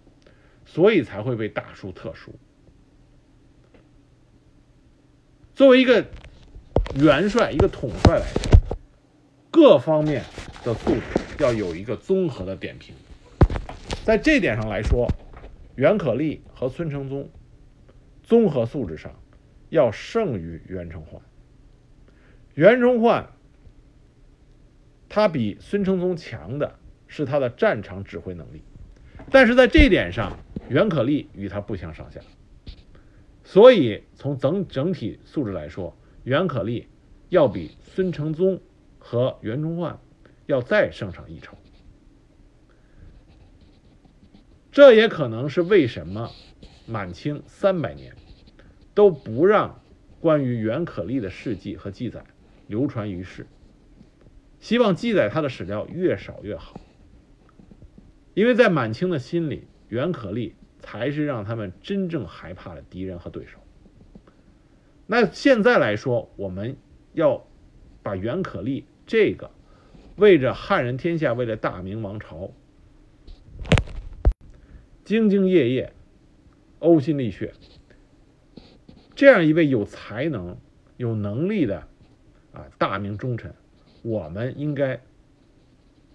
[0.65, 2.35] 所以才会被大书特书。
[5.55, 6.07] 作为一个
[6.97, 8.51] 元帅、一个统帅来说，
[9.51, 10.25] 各方面
[10.65, 11.03] 的素质
[11.39, 12.95] 要有一个综合的点评。
[14.05, 15.07] 在这点上来说，
[15.77, 17.29] 袁可立和孙承宗。
[18.23, 19.21] 综合素质上，
[19.69, 21.21] 要胜于袁崇焕。
[22.55, 23.31] 袁崇焕，
[25.15, 28.63] 他比孙承宗强的是他的战场指挥能力，
[29.31, 30.39] 但是在这一点上，
[30.71, 32.23] 袁可立与他不相上下。
[33.45, 35.95] 所以从整整体素质来说，
[36.25, 36.89] 袁可立
[37.29, 38.59] 要比孙承宗
[38.99, 39.99] 和袁崇焕
[40.47, 41.59] 要再胜上一筹。
[44.71, 46.31] 这也可能是为什么。
[46.85, 48.17] 满清三百年
[48.93, 49.81] 都不让
[50.21, 52.25] 关于袁可立的事迹和记载
[52.67, 53.47] 流传于世，
[54.63, 56.81] 希望记载他的史料越少越好。
[58.33, 63.59] 因为在满清的心里，袁可立才是让他们真正害怕的敌人和对手。
[65.07, 66.77] 那现在来说，我们
[67.13, 67.47] 要
[68.03, 69.51] 把袁可立这个
[70.17, 72.53] 为着汉人天下、为了大明王朝
[75.05, 75.93] 兢兢业业。
[76.81, 77.55] 呕心沥血，
[79.15, 80.59] 这样一位有才能、
[80.97, 81.87] 有能力的
[82.53, 83.55] 啊大明忠臣，
[84.03, 85.01] 我们应该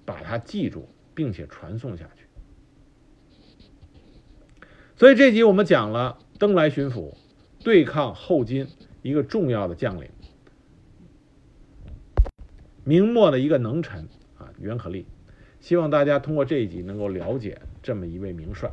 [0.05, 2.25] 把它记住，并且传颂下去。
[4.95, 7.15] 所以这集我们讲了登莱巡抚
[7.63, 8.67] 对抗后金
[9.01, 10.09] 一个重要的将领，
[12.83, 14.07] 明末的一个能臣
[14.37, 15.05] 啊袁可立。
[15.59, 18.71] 希望大家通过这一集能够了解这么一位名帅。